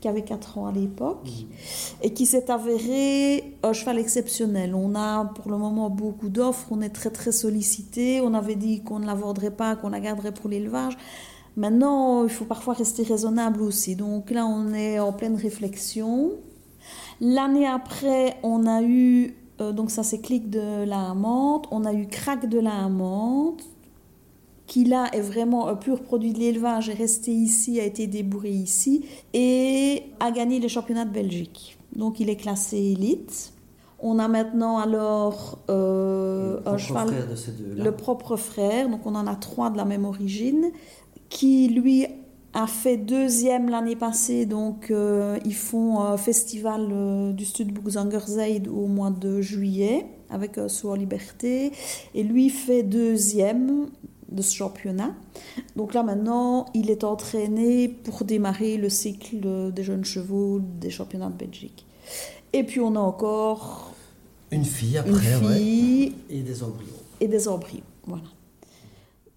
qui 0.00 0.08
avait 0.08 0.22
4 0.22 0.56
ans 0.56 0.66
à 0.66 0.72
l'époque, 0.72 1.28
mmh. 1.28 2.04
et 2.04 2.14
qui 2.14 2.24
s'est 2.24 2.50
avérée 2.50 3.58
un 3.62 3.74
cheval 3.74 3.98
exceptionnel. 3.98 4.74
On 4.74 4.94
a 4.94 5.26
pour 5.26 5.50
le 5.50 5.58
moment 5.58 5.90
beaucoup 5.90 6.30
d'offres, 6.30 6.68
on 6.70 6.80
est 6.80 6.88
très 6.88 7.10
très 7.10 7.32
sollicité. 7.32 8.22
On 8.22 8.32
avait 8.32 8.54
dit 8.54 8.82
qu'on 8.82 8.98
ne 8.98 9.06
la 9.06 9.14
vendrait 9.14 9.50
pas, 9.50 9.76
qu'on 9.76 9.90
la 9.90 10.00
garderait 10.00 10.32
pour 10.32 10.48
l'élevage. 10.48 10.96
Maintenant, 11.56 12.24
il 12.24 12.30
faut 12.30 12.44
parfois 12.44 12.74
rester 12.74 13.02
raisonnable 13.02 13.62
aussi. 13.62 13.96
Donc 13.96 14.30
là, 14.30 14.46
on 14.46 14.72
est 14.72 14.98
en 14.98 15.12
pleine 15.12 15.36
réflexion. 15.36 16.32
L'année 17.20 17.66
après, 17.66 18.36
on 18.42 18.66
a 18.66 18.82
eu, 18.82 19.34
euh, 19.60 19.72
donc 19.72 19.90
ça 19.90 20.02
c'est 20.02 20.20
clic 20.20 20.48
de 20.48 20.84
la 20.84 21.10
amande, 21.10 21.66
on 21.70 21.84
a 21.84 21.92
eu 21.92 22.06
crack 22.06 22.48
de 22.48 22.58
la 22.58 22.84
amande, 22.84 23.60
qui 24.66 24.84
là 24.84 25.08
est 25.12 25.20
vraiment 25.20 25.68
un 25.68 25.74
pur 25.74 26.00
produit 26.00 26.32
de 26.32 26.38
l'élevage, 26.38 26.88
est 26.88 26.94
resté 26.94 27.32
ici, 27.32 27.78
a 27.78 27.84
été 27.84 28.06
débourré 28.06 28.50
ici, 28.50 29.04
et 29.34 30.04
a 30.18 30.30
gagné 30.30 30.60
les 30.60 30.68
championnats 30.68 31.04
de 31.04 31.12
Belgique. 31.12 31.76
Donc 31.94 32.20
il 32.20 32.30
est 32.30 32.36
classé 32.36 32.78
élite. 32.78 33.52
On 34.02 34.18
a 34.18 34.28
maintenant 34.28 34.78
alors 34.78 35.58
euh, 35.68 36.60
un 36.64 36.78
cheval, 36.78 37.08
le 37.76 37.90
propre 37.90 38.36
frère, 38.36 38.88
donc 38.88 39.04
on 39.04 39.14
en 39.14 39.26
a 39.26 39.34
trois 39.34 39.68
de 39.68 39.76
la 39.76 39.84
même 39.84 40.06
origine 40.06 40.70
qui 41.30 41.68
lui 41.68 42.06
a 42.52 42.66
fait 42.66 42.96
deuxième 42.96 43.70
l'année 43.70 43.96
passée. 43.96 44.44
Donc, 44.44 44.90
euh, 44.90 45.38
ils 45.46 45.54
font 45.54 46.00
un 46.00 46.16
festival 46.16 46.88
euh, 46.90 47.32
du 47.32 47.44
Sud 47.44 47.72
Buxangerzeid 47.72 48.68
au 48.68 48.86
mois 48.86 49.10
de 49.10 49.40
juillet 49.40 50.06
avec 50.28 50.58
euh, 50.58 50.68
Soir 50.68 50.96
Liberté. 50.96 51.72
Et 52.14 52.22
lui 52.22 52.50
fait 52.50 52.82
deuxième 52.82 53.86
de 54.28 54.42
ce 54.42 54.54
championnat. 54.54 55.14
Donc 55.76 55.94
là, 55.94 56.02
maintenant, 56.02 56.66
il 56.74 56.90
est 56.90 57.04
entraîné 57.04 57.88
pour 57.88 58.24
démarrer 58.24 58.76
le 58.76 58.88
cycle 58.88 59.72
des 59.72 59.82
jeunes 59.82 60.04
chevaux 60.04 60.60
des 60.60 60.90
championnats 60.90 61.30
de 61.30 61.34
Belgique. 61.34 61.86
Et 62.52 62.64
puis, 62.64 62.80
on 62.80 62.94
a 62.96 63.00
encore. 63.00 63.92
Une 64.50 64.64
fille 64.64 64.98
après, 64.98 65.12
une 65.12 65.46
fille 65.46 66.14
Et 66.28 66.42
des 66.42 66.62
embryons. 66.64 66.86
Et 67.20 67.28
des 67.28 67.46
embryons, 67.46 67.82
voilà. 68.04 68.24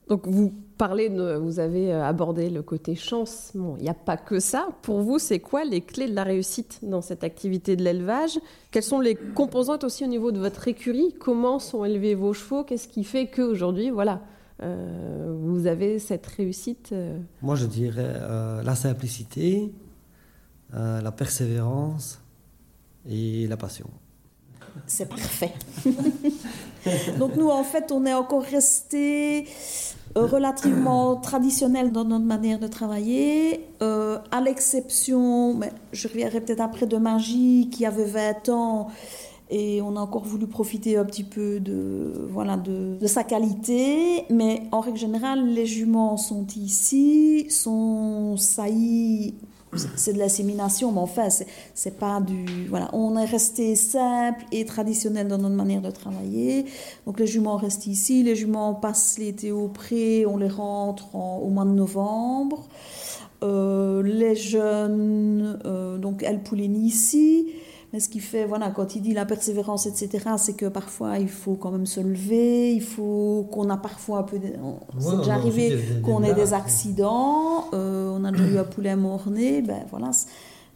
Donc, 0.09 0.27
vous 0.27 0.51
de, 0.79 1.35
vous 1.35 1.59
avez 1.59 1.93
euh, 1.93 2.03
abordé 2.03 2.49
le 2.49 2.61
côté 2.61 2.95
chance. 2.95 3.51
Bon, 3.55 3.75
il 3.77 3.83
n'y 3.83 3.89
a 3.89 3.93
pas 3.93 4.17
que 4.17 4.39
ça. 4.39 4.67
Pour 4.81 5.01
vous, 5.01 5.19
c'est 5.19 5.39
quoi 5.39 5.63
les 5.63 5.81
clés 5.81 6.07
de 6.07 6.15
la 6.15 6.23
réussite 6.23 6.79
dans 6.83 7.01
cette 7.01 7.23
activité 7.23 7.75
de 7.75 7.83
l'élevage? 7.83 8.39
Quelles 8.71 8.83
sont 8.83 8.99
les 8.99 9.15
composantes 9.15 9.83
aussi 9.83 10.03
au 10.03 10.07
niveau 10.07 10.31
de 10.31 10.39
votre 10.39 10.67
écurie? 10.67 11.15
Comment 11.19 11.59
sont 11.59 11.85
élevés 11.85 12.15
vos 12.15 12.33
chevaux? 12.33 12.63
Qu'est-ce 12.63 12.87
qui 12.87 13.03
fait 13.03 13.27
qu'aujourd'hui, 13.27 13.91
voilà, 13.91 14.21
euh, 14.61 15.35
vous 15.39 15.67
avez 15.67 15.99
cette 15.99 16.25
réussite 16.27 16.89
euh? 16.91 17.17
Moi, 17.41 17.55
je 17.55 17.65
dirais 17.65 18.19
la 18.63 18.75
simplicité, 18.75 19.71
la 20.73 21.11
persévérance 21.11 22.19
et 23.07 23.47
la 23.47 23.57
passion. 23.57 23.89
C'est 24.87 25.07
parfait. 25.07 25.53
Donc 27.19 27.35
nous, 27.35 27.49
en 27.49 27.63
fait, 27.63 27.91
on 27.91 28.05
est 28.05 28.13
encore 28.13 28.43
resté 28.43 29.43
euh, 29.43 29.45
relativement 30.21 31.15
traditionnel 31.15 31.91
dans 31.91 32.05
notre 32.05 32.25
manière 32.25 32.59
de 32.59 32.67
travailler, 32.67 33.61
euh, 33.81 34.19
à 34.31 34.41
l'exception, 34.41 35.59
je 35.91 36.07
reviendrai 36.07 36.41
peut-être 36.41 36.61
après, 36.61 36.85
de 36.85 36.97
Magie 36.97 37.69
qui 37.71 37.85
avait 37.85 38.05
20 38.05 38.49
ans 38.49 38.87
et 39.49 39.81
on 39.81 39.95
a 39.95 39.99
encore 39.99 40.23
voulu 40.23 40.47
profiter 40.47 40.97
un 40.97 41.05
petit 41.05 41.23
peu 41.23 41.59
de, 41.59 42.27
voilà, 42.31 42.57
de, 42.57 43.05
sa 43.05 43.23
qualité. 43.23 44.23
Mais 44.29 44.63
en 44.71 44.79
règle 44.79 44.97
générale, 44.97 45.45
les 45.45 45.65
juments 45.65 46.17
sont 46.17 46.47
ici, 46.55 47.45
sont 47.49 48.35
saillis 48.37 49.35
c'est 49.95 50.13
de 50.13 50.19
l'assimilation, 50.19 50.91
mais 50.91 50.99
enfin, 50.99 51.27
c'est 51.73 51.97
pas 51.97 52.21
du. 52.21 52.67
Voilà, 52.67 52.89
on 52.93 53.17
est 53.17 53.25
resté 53.25 53.75
simple 53.75 54.43
et 54.51 54.65
traditionnel 54.65 55.27
dans 55.27 55.37
notre 55.37 55.55
manière 55.55 55.81
de 55.81 55.91
travailler. 55.91 56.65
Donc, 57.05 57.19
les 57.19 57.27
juments 57.27 57.57
restent 57.57 57.87
ici, 57.87 58.23
les 58.23 58.35
juments 58.35 58.73
passent 58.73 59.17
l'été 59.17 59.51
au 59.51 59.67
pré, 59.67 60.25
on 60.25 60.37
les 60.37 60.47
rentre 60.47 61.15
au 61.15 61.49
mois 61.49 61.65
de 61.65 61.71
novembre. 61.71 62.67
Euh, 63.43 64.01
les 64.03 64.35
jeunes, 64.35 65.59
euh, 65.65 65.97
donc, 65.97 66.23
elles 66.23 66.41
poulinent 66.41 66.83
ici. 66.85 67.47
Mais 67.93 67.99
ce 67.99 68.09
qui 68.09 68.21
fait, 68.21 68.45
voilà, 68.45 68.71
quand 68.71 68.95
il 68.95 69.03
dit 69.03 69.13
la 69.13 69.23
persévérance, 69.23 69.85
etc., 69.85 70.31
c'est 70.37 70.55
que 70.55 70.65
parfois 70.65 71.19
il 71.19 71.29
faut 71.29 71.53
quand 71.53 71.69
même 71.69 71.85
se 71.85 71.99
lever, 71.99 72.73
il 72.73 72.81
faut 72.81 73.47
qu'on 73.51 73.69
a 73.69 73.77
parfois 73.77 74.17
un 74.19 74.23
peu. 74.23 74.39
C'est 74.97 75.17
déjà 75.17 75.35
arrivé 75.35 75.77
qu'on 76.03 76.23
ait 76.23 76.33
des 76.33 76.55
accidents, 76.55 77.65
euh, 77.75 78.11
on 78.11 78.23
a 78.25 78.31
déjà 78.31 78.45
eu 78.45 78.57
un 78.57 78.63
poulet 78.63 78.95
mort-né, 78.95 79.61
ben 79.61 79.85
voilà. 79.91 80.09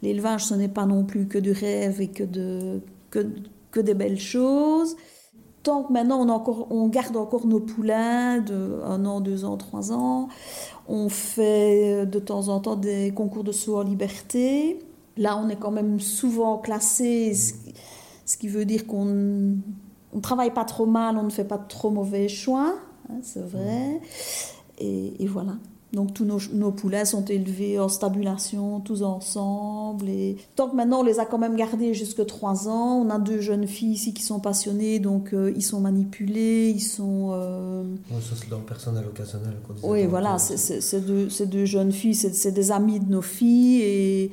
L'élevage, 0.04 0.46
ce 0.46 0.54
n'est 0.54 0.68
pas 0.68 0.86
non 0.86 1.04
plus 1.06 1.28
que 1.28 1.40
du 1.40 1.52
rêve 1.54 2.00
et 2.02 2.10
que, 2.10 2.24
de, 2.24 2.82
que, 3.10 3.26
que 3.72 3.80
des 3.80 3.96
belles 3.96 4.20
choses. 4.20 4.96
Tant 5.64 5.82
que 5.82 5.92
maintenant 5.92 6.24
on, 6.24 6.30
encore, 6.30 6.68
on 6.70 6.88
garde 6.88 7.18
encore 7.18 7.48
nos 7.48 7.60
poulains 7.60 8.38
de 8.38 8.80
un 8.86 9.04
an, 9.08 9.22
deux 9.22 9.44
ans, 9.44 9.58
trois 9.58 9.92
ans, 9.92 10.28
on 10.88 11.10
fait 11.10 12.06
de 12.06 12.20
temps 12.20 12.50
en 12.50 12.60
temps 12.60 12.76
des 12.76 13.12
concours 13.12 13.44
de 13.44 13.52
saut 13.52 13.78
en 13.78 13.82
liberté. 13.82 14.78
Là, 15.18 15.38
on 15.38 15.50
est 15.50 15.56
quand 15.56 15.72
même 15.72 16.00
souvent 16.00 16.58
classé, 16.58 17.34
ce 17.34 18.38
qui 18.38 18.48
veut 18.48 18.66
dire 18.66 18.86
qu'on 18.86 19.06
ne 19.06 20.22
travaille 20.22 20.54
pas 20.54 20.66
trop 20.66 20.86
mal, 20.86 21.18
on 21.18 21.24
ne 21.24 21.30
fait 21.30 21.46
pas 21.46 21.58
trop 21.58 21.90
mauvais 21.90 22.28
choix, 22.28 22.76
hein, 23.10 23.16
c'est 23.24 23.44
vrai. 23.44 24.02
Et, 24.80 25.28
voilà. 25.28 25.54
Donc 25.94 26.14
tous 26.14 26.26
nos, 26.26 26.38
nos, 26.54 26.72
poulets 26.72 27.06
sont 27.06 27.24
élevés 27.24 27.80
en 27.80 27.88
stabulation, 27.88 28.82
tous 28.82 29.04
ensemble. 29.04 30.10
Et 30.10 30.36
tant 30.56 30.70
que 30.70 30.76
maintenant 30.76 31.00
on 31.00 31.04
les 31.04 31.20
a 31.20 31.26
quand 31.26 31.38
même 31.38 31.56
gardés 31.56 31.94
jusque 31.94 32.26
3 32.26 32.68
ans, 32.68 33.02
on 33.02 33.10
a 33.10 33.18
deux 33.18 33.40
jeunes 33.40 33.66
filles 33.66 33.94
ici 33.94 34.14
qui 34.14 34.22
sont 34.22 34.42
passionnées, 34.42 35.00
donc 35.00 35.34
euh, 35.34 35.54
ils 35.56 35.64
sont 35.64 35.80
manipulés, 35.80 36.74
ils 36.76 36.82
sont... 36.82 37.30
Euh... 37.32 37.84
ça 38.10 38.36
c'est 38.36 38.50
leur 38.50 38.60
personnel 38.60 39.06
occasionnel. 39.08 39.54
Oui, 39.82 40.06
voilà, 40.06 40.38
c'est 40.38 41.06
deux, 41.06 41.30
deux, 41.46 41.66
jeunes 41.66 41.94
filles, 41.94 42.16
c'est 42.16 42.52
des 42.52 42.72
amis 42.72 43.00
de 43.00 43.10
nos 43.10 43.22
filles 43.22 43.82
et... 43.82 44.32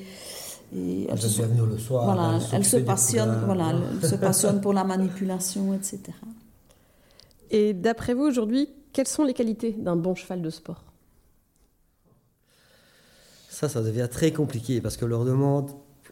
et 0.75 1.07
elles, 1.09 1.21
se, 1.21 1.43
venir 1.43 1.67
le 1.67 1.79
soir, 1.79 2.05
voilà, 2.05 2.39
elles, 2.53 2.65
se 2.65 2.79
passionnent, 2.79 3.43
voilà, 3.45 3.75
elles 4.03 4.09
se 4.09 4.15
passionnent 4.17 4.61
pour 4.61 4.73
la 4.73 4.85
manipulation, 4.85 5.73
etc. 5.73 6.01
Et 7.51 7.73
d'après 7.73 8.15
vous 8.15 8.25
aujourd'hui, 8.25 8.69
quelles 8.93 9.07
sont 9.09 9.25
les 9.25 9.35
qualités 9.35 9.73
d'un 9.73 9.97
bon 9.97 10.15
cheval 10.15 10.43
de 10.43 10.51
sport? 10.51 10.83
Ça, 13.49 13.69
ça 13.69 13.83
devient 13.83 14.09
très 14.11 14.33
compliqué 14.33 14.81
parce 14.81 14.97
qu'on 14.97 15.07
leur 15.07 15.25
demande 15.25 15.71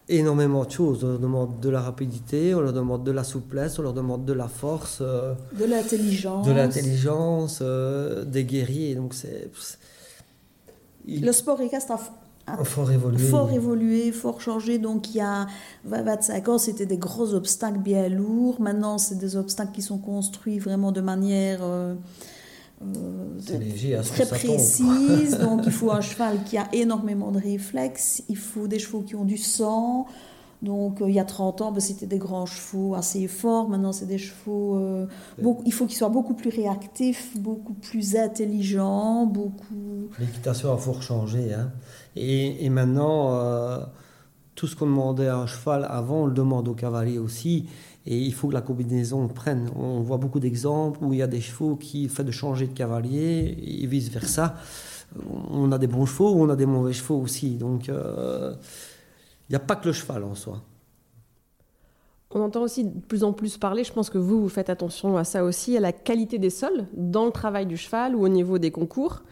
énormément 0.08 0.64
de 0.64 0.70
choses. 0.70 1.02
On 1.02 1.08
leur 1.08 1.18
demande 1.18 1.60
de 1.60 1.68
la 1.68 1.80
rapidité, 1.80 2.54
on 2.54 2.60
leur 2.60 2.72
demande 2.72 3.04
de 3.04 3.10
la 3.10 3.24
souplesse, 3.24 3.78
on 3.78 3.82
leur 3.82 3.94
demande 3.94 4.24
de 4.24 4.32
la 4.32 4.48
force. 4.48 4.98
Euh, 5.00 5.34
de 5.58 5.64
l'intelligence. 5.64 6.46
De 6.46 6.52
l'intelligence, 6.52 7.58
euh, 7.62 8.24
des 8.24 8.44
guerriers. 8.44 8.94
Donc 8.94 9.14
c'est... 9.14 9.50
Le 11.08 11.32
sport 11.32 11.60
équestre 11.60 11.92
a, 11.92 12.00
fort 12.64 12.90
évolué. 12.90 13.18
Fort 13.18 13.52
évolué, 13.52 14.12
fort 14.12 14.40
changé. 14.40 14.78
Donc 14.78 15.10
il 15.10 15.18
y 15.18 15.20
a 15.20 15.46
25 15.84 16.48
ans, 16.48 16.58
c'était 16.58 16.86
des 16.86 16.98
gros 16.98 17.34
obstacles 17.34 17.78
bien 17.78 18.08
lourds. 18.08 18.60
Maintenant, 18.60 18.98
c'est 18.98 19.16
des 19.16 19.36
obstacles 19.36 19.72
qui 19.72 19.82
sont 19.82 19.98
construits 19.98 20.58
vraiment 20.58 20.92
de 20.92 21.00
manière... 21.00 21.60
Euh, 21.62 21.94
euh, 22.84 24.02
très 24.02 24.26
précise. 24.26 25.38
donc 25.38 25.60
il 25.66 25.70
faut 25.70 25.92
un 25.92 26.00
cheval 26.00 26.42
qui 26.44 26.58
a 26.58 26.68
énormément 26.72 27.30
de 27.30 27.38
réflexes. 27.38 28.24
Il 28.28 28.36
faut 28.36 28.66
des 28.66 28.80
chevaux 28.80 29.02
qui 29.02 29.14
ont 29.14 29.24
du 29.24 29.36
sang. 29.36 30.06
Donc 30.62 31.02
euh, 31.02 31.08
il 31.08 31.14
y 31.14 31.20
a 31.20 31.24
30 31.24 31.60
ans, 31.60 31.72
ben, 31.72 31.80
c'était 31.80 32.06
des 32.06 32.18
grands 32.18 32.46
chevaux 32.46 32.94
assez 32.94 33.26
forts. 33.26 33.68
Maintenant, 33.68 33.92
c'est 33.92 34.06
des 34.06 34.18
chevaux. 34.18 34.76
Euh, 34.76 35.06
beaucoup, 35.40 35.62
il 35.66 35.72
faut 35.72 35.86
qu'ils 35.86 35.98
soient 35.98 36.08
beaucoup 36.08 36.34
plus 36.34 36.50
réactifs, 36.50 37.36
beaucoup 37.36 37.74
plus 37.74 38.16
intelligents, 38.16 39.26
beaucoup. 39.26 40.08
L'équitation 40.18 40.72
a 40.72 40.76
fort 40.76 41.02
changé. 41.02 41.52
Hein. 41.52 41.70
Et, 42.16 42.64
et, 42.64 42.70
maintenant, 42.70 43.82
tout 44.54 44.66
ce 44.66 44.76
qu'on 44.76 44.86
demandait 44.86 45.28
à 45.28 45.36
un 45.38 45.46
cheval 45.46 45.86
avant, 45.88 46.22
on 46.22 46.26
le 46.26 46.34
demande 46.34 46.68
au 46.68 46.74
cavalier 46.74 47.18
aussi. 47.18 47.66
Et 48.06 48.18
il 48.18 48.34
faut 48.34 48.48
que 48.48 48.54
la 48.54 48.62
combinaison 48.62 49.28
prenne. 49.28 49.70
On 49.76 50.00
voit 50.00 50.18
beaucoup 50.18 50.40
d'exemples 50.40 50.98
où 51.02 51.12
il 51.12 51.20
y 51.20 51.22
a 51.22 51.28
des 51.28 51.40
chevaux 51.40 51.76
qui 51.76 52.08
font 52.08 52.24
de 52.24 52.30
changer 52.30 52.66
de 52.66 52.72
cavalier 52.72 53.56
et 53.64 53.86
vice-versa. 53.86 54.56
On 55.50 55.70
a 55.70 55.78
des 55.78 55.86
bons 55.86 56.06
chevaux 56.06 56.32
ou 56.32 56.42
on 56.42 56.48
a 56.48 56.56
des 56.56 56.66
mauvais 56.66 56.92
chevaux 56.92 57.20
aussi. 57.20 57.50
Donc 57.50 57.88
euh, 57.88 58.54
il 59.48 59.52
n'y 59.52 59.56
a 59.56 59.60
pas 59.60 59.76
que 59.76 59.86
le 59.86 59.92
cheval 59.92 60.24
en 60.24 60.34
soi. 60.34 60.62
On 62.34 62.40
entend 62.40 62.62
aussi 62.62 62.84
de 62.84 63.00
plus 63.00 63.24
en 63.24 63.32
plus 63.32 63.58
parler, 63.58 63.84
je 63.84 63.92
pense 63.92 64.08
que 64.08 64.18
vous, 64.18 64.40
vous 64.40 64.48
faites 64.48 64.70
attention 64.70 65.16
à 65.18 65.24
ça 65.24 65.44
aussi, 65.44 65.76
à 65.76 65.80
la 65.80 65.92
qualité 65.92 66.38
des 66.38 66.48
sols 66.48 66.86
dans 66.94 67.26
le 67.26 67.30
travail 67.30 67.66
du 67.66 67.76
cheval 67.76 68.16
ou 68.16 68.24
au 68.24 68.28
niveau 68.28 68.58
des 68.58 68.70
concours. 68.70 69.22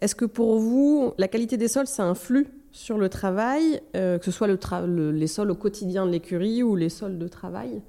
Est-ce 0.00 0.14
que 0.14 0.24
pour 0.24 0.58
vous, 0.58 1.12
la 1.18 1.28
qualité 1.28 1.56
des 1.56 1.68
sols, 1.68 1.86
ça 1.86 2.04
influe 2.04 2.46
sur 2.70 2.98
le 2.98 3.08
travail, 3.08 3.80
euh, 3.94 4.18
que 4.18 4.24
ce 4.24 4.30
soit 4.30 4.46
le 4.46 5.10
les 5.10 5.26
sols 5.26 5.50
au 5.50 5.54
quotidien 5.54 6.06
de 6.06 6.10
l'écurie 6.10 6.62
ou 6.62 6.76
les 6.76 6.88
sols 6.88 7.18
de 7.18 7.28
travail? 7.28 7.82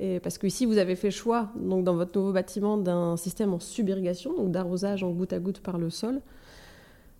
Et 0.00 0.18
parce 0.20 0.38
que 0.38 0.46
ici, 0.46 0.66
vous 0.66 0.78
avez 0.78 0.96
fait 0.96 1.10
choix, 1.10 1.50
donc 1.56 1.84
dans 1.84 1.94
votre 1.94 2.18
nouveau 2.18 2.32
bâtiment, 2.32 2.76
d'un 2.76 3.16
système 3.16 3.54
en 3.54 3.60
subirrigation, 3.60 4.34
donc 4.34 4.50
d'arrosage 4.50 5.04
en 5.04 5.10
goutte 5.10 5.32
à 5.32 5.38
goutte 5.38 5.60
par 5.60 5.78
le 5.78 5.90
sol. 5.90 6.20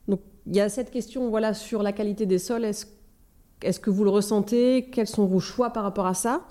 Donc 0.09 0.21
il 0.47 0.57
y 0.57 0.61
a 0.61 0.69
cette 0.69 0.91
question 0.91 1.31
voilà, 1.31 1.55
sur 1.55 1.83
la 1.83 1.93
qualité 1.93 2.27
des 2.27 2.39
sols. 2.39 2.65
Est 3.65 3.81
que 3.81 3.91
vous 3.91 4.05
le 4.05 4.11
ressentez? 4.11 4.89
Quels 4.93 5.07
sont 5.07 5.27
vos 5.27 5.41
choix 5.41 5.71
par 5.71 5.83
rapport 5.83 6.07
à 6.07 6.15
ça? 6.15 6.47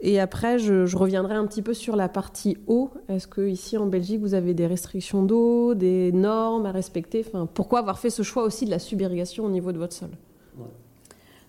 Et 0.00 0.20
après, 0.20 0.58
je, 0.58 0.96
reviendrai 0.96 1.34
un 1.34 1.46
petit 1.46 1.62
peu 1.62 1.72
sur 1.72 1.96
la 1.96 2.08
partie 2.08 2.58
eau. 2.66 2.90
Est-ce 3.08 3.26
que 3.26 3.46
ici 3.46 3.78
en 3.78 3.86
Belgique, 3.86 4.20
vous 4.20 4.34
avez 4.34 4.52
des 4.52 4.66
restrictions 4.66 5.22
d'eau, 5.22 5.74
des 5.74 6.12
normes 6.12 6.66
à 6.66 6.72
respecter? 6.72 7.24
Enfin, 7.26 7.46
Pourquoi 7.46 7.78
avoir 7.78 7.98
fait 7.98 8.10
ce 8.10 8.22
choix 8.22 8.44
aussi 8.44 8.66
de 8.66 8.70
la 8.70 8.78
subirrigation 8.78 9.44
au 9.44 9.50
niveau 9.50 9.72
de 9.72 9.78
votre 9.78 9.94
sol? 9.94 10.10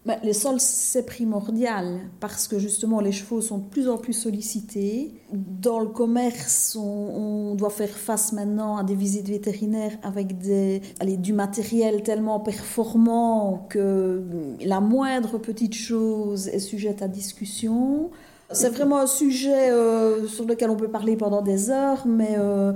Ben, 0.05 0.19
les 0.23 0.33
sols, 0.33 0.59
c'est 0.59 1.03
primordial 1.03 1.99
parce 2.19 2.47
que 2.47 2.59
justement 2.59 2.99
les 2.99 3.11
chevaux 3.11 3.41
sont 3.41 3.57
de 3.57 3.63
plus 3.63 3.89
en 3.89 3.97
plus 3.97 4.13
sollicités. 4.13 5.15
Dans 5.33 5.79
le 5.79 5.87
commerce, 5.87 6.77
on, 6.79 7.55
doit 7.55 7.71
faire 7.71 7.89
face 7.89 8.31
maintenant 8.31 8.77
à 8.77 8.83
des 8.83 8.93
visites 8.93 9.27
vétérinaires 9.27 9.97
avec 10.03 10.37
du 10.37 11.33
matériel 11.33 12.03
tellement 12.03 12.39
performant 12.39 13.65
que 13.69 14.21
la 14.63 14.79
moindre 14.79 15.39
petite 15.39 15.73
chose 15.73 16.49
est 16.49 16.59
sujette 16.59 17.01
à 17.01 17.07
discussion. 17.07 18.11
C'est 18.51 18.69
vraiment 18.69 18.99
un 18.99 19.07
sujet 19.07 19.71
euh, 19.71 20.27
sur 20.27 20.45
lequel 20.45 20.69
on 20.69 20.75
peut 20.75 20.87
parler 20.87 21.15
pendant 21.15 21.41
des 21.41 21.71
heures, 21.71 22.05
mais 22.05 22.35
euh, 22.37 22.73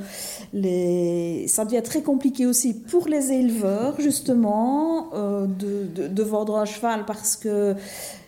ça 1.47 1.63
devient 1.63 1.83
très 1.83 2.01
compliqué 2.01 2.47
aussi 2.47 2.73
pour 2.73 3.07
les 3.07 3.31
éleveurs, 3.31 3.95
justement, 3.99 5.09
euh, 5.13 5.45
de, 5.45 6.23
vendre 6.23 6.57
un 6.57 6.65
cheval 6.65 7.05
parce 7.05 7.35
que 7.35 7.75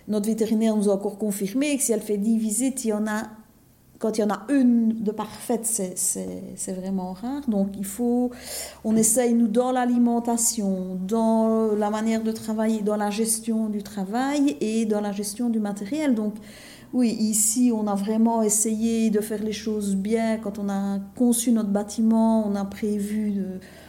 notre 0.07 0.27
vétérinaire 0.27 0.75
nous 0.75 0.89
a 0.89 0.93
encore 0.93 1.17
confirmé 1.17 1.75
que 1.77 1.83
si 1.83 1.91
elle 1.91 2.01
fait 2.01 2.17
10 2.17 2.37
visites, 2.37 2.87
a, 3.07 3.23
quand 3.97 4.17
il 4.17 4.21
y 4.21 4.23
en 4.23 4.29
a 4.29 4.45
une 4.49 5.01
de 5.01 5.11
parfaite, 5.11 5.65
c'est 5.65 6.73
vraiment 6.73 7.13
rare. 7.13 7.41
Donc 7.47 7.69
il 7.75 7.85
faut, 7.85 8.29
on 8.83 8.95
essaye, 8.95 9.33
nous, 9.33 9.47
dans 9.47 9.71
l'alimentation, 9.71 10.97
dans 11.07 11.73
la 11.75 11.89
manière 11.89 12.21
de 12.21 12.31
travailler, 12.31 12.81
dans 12.81 12.97
la 12.97 13.09
gestion 13.09 13.67
du 13.67 13.81
travail 13.81 14.57
et 14.61 14.85
dans 14.85 15.01
la 15.01 15.11
gestion 15.11 15.49
du 15.49 15.59
matériel. 15.59 16.13
Donc, 16.13 16.35
oui, 16.93 17.15
ici, 17.19 17.71
on 17.73 17.87
a 17.87 17.95
vraiment 17.95 18.41
essayé 18.41 19.09
de 19.09 19.21
faire 19.21 19.41
les 19.41 19.53
choses 19.53 19.95
bien. 19.95 20.37
Quand 20.37 20.59
on 20.59 20.67
a 20.67 20.99
conçu 21.15 21.53
notre 21.53 21.69
bâtiment, 21.69 22.45
on 22.45 22.55
a 22.55 22.65
prévu 22.65 23.41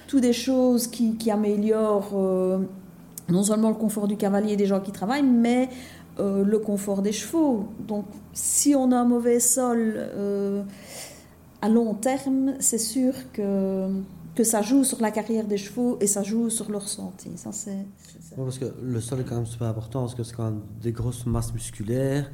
toutes 0.07 0.21
des 0.21 0.33
choses 0.33 0.87
qui, 0.87 1.31
améliorent 1.31 2.13
euh, 2.15 2.59
non 3.29 3.43
seulement 3.43 3.71
le 3.71 3.75
confort 3.75 4.07
du 4.07 4.17
cavalier 4.17 4.53
et 4.53 4.57
des 4.57 4.67
gens 4.67 4.81
qui 4.81 4.93
travaillent, 4.93 5.25
mais 5.25 5.69
euh, 6.21 6.45
le 6.45 6.59
confort 6.59 7.03
des 7.03 7.13
chevaux. 7.13 7.67
Donc, 7.89 8.05
si 8.35 8.75
on 8.77 8.93
a 8.93 8.97
un 8.99 9.05
mauvais 9.05 9.41
sol 9.41 9.95
euh, 9.97 10.63
à 11.61 11.69
long 11.69 11.95
terme, 11.95 12.53
c'est 12.61 12.79
sûr 12.79 13.15
que, 13.33 13.89
que 14.35 14.45
ça 14.45 14.63
joue 14.63 14.85
sur 14.85 15.01
la 15.01 15.11
carrière 15.11 15.47
des 15.47 15.57
chevaux 15.57 15.97
et 16.01 16.07
ça 16.07 16.23
joue 16.23 16.51
sur 16.51 16.71
leur 16.71 16.89
santé. 16.89 17.31
Ça, 17.37 17.51
c'est, 17.51 17.87
parce 18.37 18.59
que 18.59 18.67
le 18.83 19.01
sol 19.01 19.21
est 19.21 19.25
quand 19.25 19.37
même 19.37 19.47
super 19.47 19.69
important, 19.69 20.01
parce 20.03 20.15
que 20.15 20.23
c'est 20.23 20.37
quand 20.37 20.45
même 20.45 20.61
des 20.81 20.93
grosses 20.93 21.27
masses 21.27 21.53
musculaires 21.53 22.31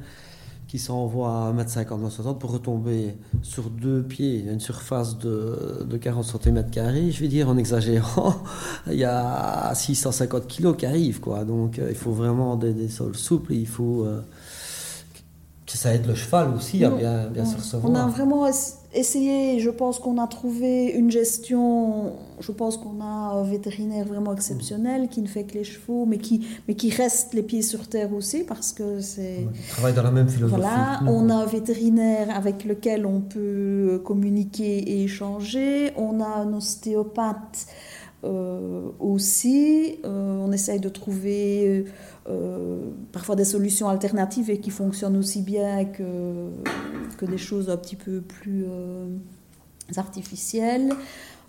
qui 0.69 0.77
s'envoie 0.77 1.47
à 1.47 1.51
1m50, 1.51 2.11
60 2.11 2.39
pour 2.39 2.51
retomber 2.51 3.15
sur 3.41 3.71
deux 3.71 4.03
pieds, 4.03 4.41
une 4.41 4.59
surface 4.59 5.17
de, 5.17 5.83
de 5.83 5.97
40 5.97 6.23
cm, 6.23 6.63
je 7.09 7.19
vais 7.19 7.27
dire 7.27 7.49
en 7.49 7.57
exagérant, 7.57 8.35
il 8.87 8.99
y 8.99 9.03
a 9.03 9.73
650 9.73 10.47
kg 10.47 10.75
qui 10.75 10.85
arrivent. 10.85 11.21
Quoi. 11.21 11.43
Donc 11.43 11.79
euh, 11.79 11.87
il 11.89 11.95
faut 11.95 12.11
vraiment 12.11 12.55
des, 12.55 12.87
sols 12.87 13.15
souples, 13.15 13.53
il 13.53 13.65
faut 13.65 14.03
euh, 14.05 14.21
que 15.71 15.77
ça 15.77 15.93
aide 15.93 16.07
le 16.07 16.15
cheval 16.15 16.53
aussi 16.55 16.83
à 16.83 16.89
bien, 16.89 17.27
bien 17.27 17.45
se 17.45 17.55
recevoir. 17.55 17.91
On 17.91 17.95
a 17.95 18.07
vraiment 18.07 18.47
essayé, 18.93 19.59
je 19.59 19.69
pense 19.69 19.99
qu'on 19.99 20.17
a 20.17 20.25
trouvé 20.25 20.87
une 20.87 21.11
gestion, 21.11 22.13
je 22.39 22.51
pense 22.51 22.77
qu'on 22.77 23.01
a 23.01 23.05
un 23.05 23.43
vétérinaire 23.43 24.05
vraiment 24.05 24.33
exceptionnel 24.33 25.09
qui 25.09 25.21
ne 25.21 25.27
fait 25.27 25.43
que 25.43 25.53
les 25.53 25.63
chevaux, 25.63 26.07
mais 26.07 26.17
qui, 26.17 26.47
mais 26.67 26.73
qui 26.73 26.89
reste 26.89 27.35
les 27.35 27.43
pieds 27.43 27.61
sur 27.61 27.87
terre 27.87 28.13
aussi 28.13 28.43
parce 28.43 28.73
que 28.73 28.99
c'est... 28.99 29.45
On 29.47 29.71
travaille 29.73 29.93
dans 29.93 30.03
la 30.03 30.11
même 30.11 30.27
philosophie. 30.27 30.59
Voilà, 30.59 31.01
on 31.05 31.29
a 31.29 31.35
un 31.35 31.45
vétérinaire 31.45 32.35
avec 32.35 32.65
lequel 32.65 33.05
on 33.05 33.21
peut 33.21 34.01
communiquer 34.03 34.79
et 34.79 35.03
échanger, 35.03 35.91
on 35.97 36.19
a 36.19 36.27
un 36.27 36.51
ostéopathe 36.53 37.67
euh, 38.25 38.89
aussi, 38.99 39.97
euh, 40.03 40.39
on 40.41 40.51
essaye 40.51 40.79
de 40.79 40.89
trouver 40.89 41.85
euh, 42.29 42.81
parfois 43.13 43.35
des 43.35 43.45
solutions 43.45 43.87
alternatives 43.87 44.49
et 44.49 44.59
qui 44.59 44.71
fonctionnent 44.71 45.15
aussi 45.15 45.41
bien 45.41 45.85
que, 45.85 46.49
que 47.17 47.25
des 47.25 47.37
choses 47.37 47.69
un 47.69 47.77
petit 47.77 47.95
peu 47.95 48.21
plus 48.21 48.65
artificielles. 49.95 50.91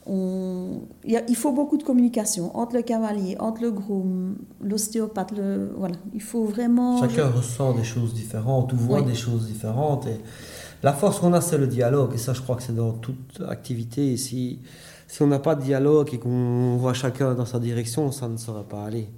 On, 0.06 0.82
il 1.04 1.36
faut 1.36 1.52
beaucoup 1.52 1.76
de 1.76 1.82
communication 1.82 2.56
entre 2.56 2.74
le 2.76 2.82
cavalier, 2.82 3.36
entre 3.38 3.62
le 3.62 3.70
groom, 3.70 4.36
l'ostéopathe. 4.62 5.32
Le, 5.36 5.72
voilà, 5.76 5.96
il 6.14 6.22
faut 6.22 6.44
vraiment. 6.44 7.00
Chacun 7.00 7.28
ressent 7.28 7.74
des 7.74 7.84
choses 7.84 8.14
différentes 8.14 8.72
ou 8.72 8.76
voit 8.76 9.02
des 9.02 9.14
choses 9.14 9.46
différentes. 9.46 10.06
Et 10.06 10.18
la 10.82 10.92
force 10.92 11.18
qu'on 11.18 11.34
a, 11.34 11.40
c'est 11.40 11.58
le 11.58 11.66
dialogue. 11.66 12.14
Et 12.14 12.18
ça, 12.18 12.32
je 12.32 12.40
crois 12.40 12.56
que 12.56 12.62
c'est 12.62 12.74
dans 12.74 12.92
toute 12.92 13.42
activité. 13.46 14.16
Si, 14.16 14.60
si 15.10 15.22
on 15.22 15.26
n'a 15.26 15.40
pas 15.40 15.56
de 15.56 15.62
dialogue 15.62 16.14
et 16.14 16.18
qu'on 16.18 16.76
voit 16.76 16.94
chacun 16.94 17.34
dans 17.34 17.44
sa 17.44 17.58
direction, 17.58 18.12
ça 18.12 18.28
ne 18.28 18.36
sera 18.36 18.62
pas 18.62 18.84
aller. 18.84 19.08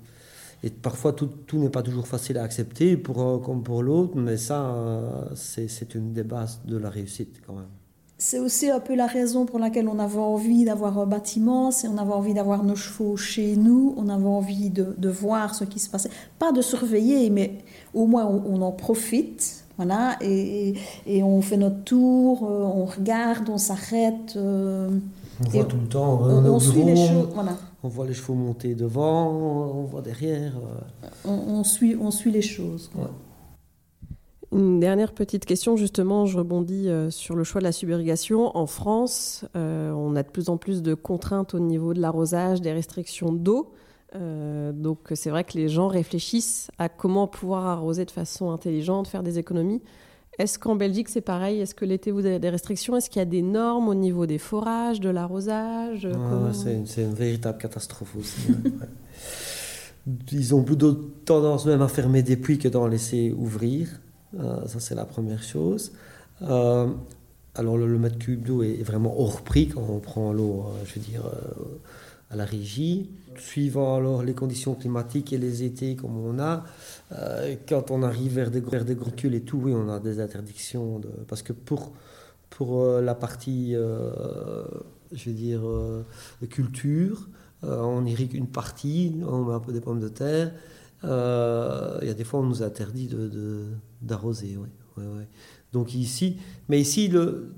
Et 0.63 0.71
parfois, 0.71 1.13
tout, 1.13 1.29
n'est 1.53 1.69
pas 1.69 1.83
toujours 1.83 2.07
facile 2.07 2.39
à 2.39 2.45
accepter, 2.45 2.97
pour 2.97 3.43
comme 3.43 3.63
pour 3.63 3.83
l'autre, 3.83 4.17
mais 4.17 4.39
ça, 4.39 4.75
c'est 5.35 5.95
une 5.95 6.15
des 6.15 6.23
bases 6.23 6.61
de 6.65 6.79
la 6.79 6.89
réussite 6.89 7.43
quand 7.47 7.55
même. 7.55 7.69
c'est 8.17 8.39
aussi 8.39 8.71
un 8.71 8.81
peu 8.81 8.95
la 8.95 9.07
raison 9.07 9.45
pour 9.45 9.59
laquelle 9.59 9.87
on 9.87 9.99
avait 9.99 10.17
envie 10.17 10.65
d'avoir 10.65 10.99
un 10.99 11.07
bâtiment, 11.07 11.71
c'est 11.71 11.89
on 11.89 11.99
avait 11.99 12.13
envie 12.13 12.33
d'avoir 12.33 12.65
nos 12.65 12.77
chevaux 12.77 13.19
chez 13.19 13.57
nous, 13.57 13.93
on 13.99 14.09
avait 14.09 14.25
envie 14.25 14.71
de, 14.71 15.09
voir 15.09 15.55
ce 15.55 15.65
qui 15.65 15.79
se 15.79 15.91
passait. 15.91 16.11
Pas 16.39 16.53
de 16.53 16.63
surveiller, 16.63 17.29
mais 17.29 17.59
au 17.93 18.07
moins 18.07 18.25
on 18.25 18.63
en 18.63 18.73
profite. 18.73 19.62
Voilà, 19.79 20.17
et, 20.21 20.75
et, 21.07 21.23
on 21.23 21.41
fait 21.41 21.57
notre 21.57 21.83
tour, 21.85 22.45
euh, 22.45 22.63
on 22.63 22.85
regarde, 22.85 23.49
on 23.49 23.59
s'arrête. 23.59 24.35
Euh, 24.37 24.91
on 25.45 25.49
voit 25.49 25.65
tout 25.65 25.79
le 25.79 25.89
temps, 25.89 26.21
on, 26.23 26.45
on, 26.45 26.55
on 26.55 26.61
suit 26.61 26.85
les 26.85 26.97
choses. 26.97 27.29
Voilà. 27.35 27.57
On 27.83 27.89
voit 27.89 28.07
les 28.07 28.15
chevaux 28.15 28.35
monter 28.35 28.75
devant, 28.75 29.31
on 29.31 29.85
voit 29.85 30.03
derrière. 30.03 30.53
Euh. 30.57 31.29
On, 31.29 31.65
suit, 31.65 31.97
on 32.01 32.11
suit 32.11 32.31
les 32.31 32.43
choses. 32.43 32.91
Ouais. 32.95 33.07
Une 34.53 34.81
dernière 34.81 35.13
petite 35.13 35.47
question, 35.47 35.77
justement, 35.77 36.27
je 36.27 36.37
rebondis 36.37 36.89
sur 37.09 37.35
le 37.35 37.43
choix 37.43 37.61
de 37.61 37.65
la 37.65 37.73
subirrigation. 37.73 38.55
En 38.55 38.67
France, 38.67 39.47
euh, 39.57 39.91
on 39.93 40.15
a 40.15 40.23
de 40.23 40.29
plus 40.29 40.51
en 40.51 40.59
plus 40.59 40.83
de 40.83 40.93
contraintes 40.93 41.55
au 41.55 41.59
niveau 41.59 41.95
de 41.95 42.01
l'arrosage, 42.01 42.61
des 42.61 42.73
restrictions 42.73 43.33
d'eau. 43.33 43.73
Euh, 44.15 44.73
donc 44.73 44.99
c'est 45.15 45.31
vrai 45.31 45.45
que 45.45 45.57
les 45.57 45.69
gens 45.69 45.89
réfléchissent 45.89 46.71
à 46.79 46.89
comment 46.89 47.27
pouvoir 47.27 47.67
arroser 47.67 48.05
de 48.05 48.11
façon 48.11 48.51
intelligente, 48.51 49.09
faire 49.09 49.23
des 49.23 49.39
économies. 49.39 49.83
Est-ce 50.39 50.59
qu'en 50.59 50.77
Belgique 50.77 51.09
c'est 51.09 51.21
pareil? 51.21 51.61
Est-ce 51.61 51.75
que 51.75 51.85
l'été 51.85 52.11
vous 52.11 52.25
avez 52.27 52.39
des 52.39 52.51
restrictions? 52.51 52.97
Est-ce 52.97 53.11
qu'il 53.11 53.21
y 53.21 53.23
a 53.23 53.27
des 53.27 53.43
normes 53.43 53.89
au 53.89 53.95
niveau 53.95 54.27
des 54.27 54.39
forages, 54.39 55.01
de 55.01 55.11
l'arrosage? 55.11 56.09
Ah, 56.11 56.17
comment... 56.17 56.53
C'est 56.53 56.75
une, 56.75 56.87
une, 57.05 57.15
véritable 57.15 57.59
catastrophe 57.59 58.17
aussi. 58.17 58.51
ouais. 58.51 58.89
Ils 60.33 60.55
ont 60.55 60.63
plutôt 60.63 60.93
tendance 60.93 61.67
même 61.67 61.83
à 61.83 61.89
fermer 61.89 62.23
des 62.23 62.37
puits 62.37 62.59
que 62.59 62.69
d'en 62.69 62.87
laisser 62.87 63.33
ouvrir. 63.37 63.89
Euh, 64.39 64.67
ça, 64.67 64.81
c'est 64.81 64.95
la 64.95 65.05
première 65.05 65.43
chose. 65.43 65.93
Euh, 66.43 66.89
alors, 67.55 67.77
le, 67.77 67.87
le, 67.87 67.99
mètre 67.99 68.19
cube 68.19 68.43
d'eau 68.43 68.63
est, 68.63 68.83
vraiment 68.83 69.21
hors 69.21 69.43
prix 69.43 69.69
quand 69.69 69.85
on 69.89 70.01
prend 70.01 70.33
l'eau, 70.33 70.65
euh, 70.67 70.85
je 70.87 70.95
veux 70.95 71.07
dire, 71.07 71.23
à 72.33 72.37
la 72.37 72.45
régie. 72.45 73.11
Suivant 73.39 73.97
alors 73.97 74.23
les 74.23 74.35
conditions 74.35 74.75
climatiques 74.75 75.33
et 75.33 75.39
les 75.39 75.63
étés 75.63 75.97
comme 75.97 76.19
on 76.19 76.39
a, 76.39 76.65
quand 77.67 77.91
on 77.91 78.03
arrive 78.03 78.35
vers 78.35 78.51
des, 78.51 78.61
vers 78.61 78.85
des 78.85 78.93
et 78.93 79.41
tout, 79.41 79.59
oui, 79.59 79.73
on 79.75 79.89
a 79.89 80.01
des 80.01 80.21
interdictions. 80.21 80.99
De, 80.99 81.09
parce 81.29 81.43
que 81.43 81.55
pour, 81.55 81.93
pour 82.51 82.87
la 82.87 83.15
partie, 83.15 83.73
je 83.73 85.31
veux 85.31 85.35
dire, 85.35 85.63
culture, 86.51 87.27
on 87.63 88.05
irrigue 88.05 88.35
une 88.35 88.49
partie, 88.49 89.15
on 89.27 89.45
met 89.45 89.55
un 89.55 89.61
peu 89.61 89.73
des 89.73 89.81
pommes 89.81 90.01
de 90.01 90.09
terre. 90.09 90.53
Euh, 91.05 91.99
il 92.03 92.09
y 92.09 92.11
a 92.11 92.15
des 92.15 92.25
fois, 92.25 92.41
on 92.41 92.45
nous 92.45 92.63
interdit 92.63 93.11
d'arroser. 94.01 94.55
De, 94.55 94.59
ouais, 94.59 94.69
ouais, 94.97 95.19
ouais. 95.19 95.29
Donc 95.73 95.95
ici, 95.95 96.37
mais 96.69 96.81
ici, 96.81 97.11